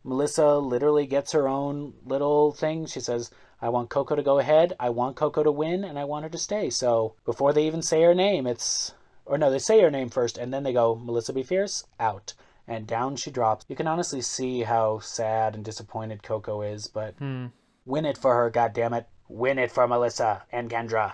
[0.02, 2.86] Melissa literally gets her own little thing.
[2.86, 3.30] She says,
[3.60, 6.30] I want Koco to go ahead, I want Koco to win, and I want her
[6.30, 6.70] to stay.
[6.70, 8.94] So before they even say her name, it's.
[9.26, 12.34] Or no, they say her name first, and then they go, Melissa Befierce, out.
[12.66, 13.64] And down she drops.
[13.68, 17.46] You can honestly see how sad and disappointed Koco is, but Hmm.
[17.84, 19.04] win it for her, goddammit.
[19.28, 21.12] Win it for Melissa and Kendra.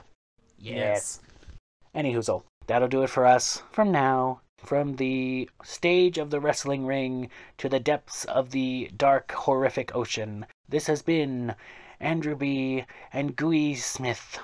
[0.59, 1.20] Yes.
[1.94, 2.44] Any hoozle.
[2.66, 4.40] That'll do it for us from now.
[4.59, 10.47] From the stage of the wrestling ring to the depths of the dark, horrific ocean,
[10.69, 11.55] this has been
[12.01, 12.85] Andrew B.
[13.12, 14.39] and Gooey Smith.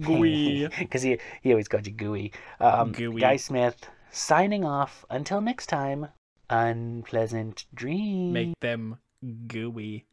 [0.00, 0.68] Gooey.
[0.78, 2.32] Because he, he always called you Gooey.
[2.60, 3.20] Um, Gooey.
[3.20, 5.04] Guy Smith signing off.
[5.10, 6.08] Until next time,
[6.50, 8.32] unpleasant dreams.
[8.32, 8.98] Make them
[9.46, 10.06] gooey.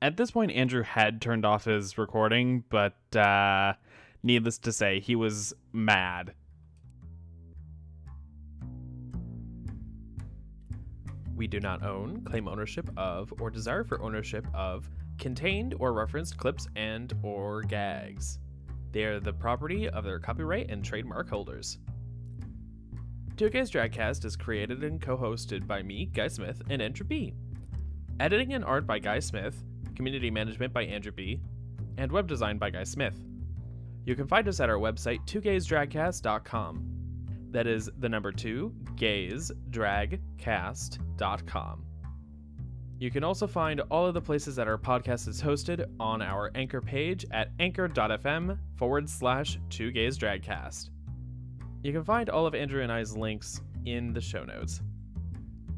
[0.00, 3.74] At this point, Andrew had turned off his recording, but uh,
[4.22, 6.34] needless to say, he was mad.
[11.42, 14.88] We do not own, claim ownership of, or desire for ownership of
[15.18, 18.38] contained or referenced clips and or gags.
[18.92, 21.78] They are the property of their copyright and trademark holders.
[23.36, 27.34] Two Guys Dragcast is created and co-hosted by me, Guy Smith, and Andrew B.
[28.20, 29.64] Editing and art by Guy Smith,
[29.96, 31.40] community management by Andrew B,
[31.98, 33.20] and web design by Guy Smith.
[34.04, 37.01] You can find us at our website, twogaysdragcast.com.
[37.52, 41.84] That is the number two, gaysdragcast.com.
[42.98, 46.52] You can also find all of the places that our podcast is hosted on our
[46.54, 50.90] anchor page at anchor.fm forward slash two gays dragcast.
[51.82, 54.80] You can find all of Andrew and I's links in the show notes.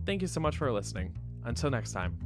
[0.05, 1.17] Thank you so much for listening.
[1.45, 2.19] Until next time.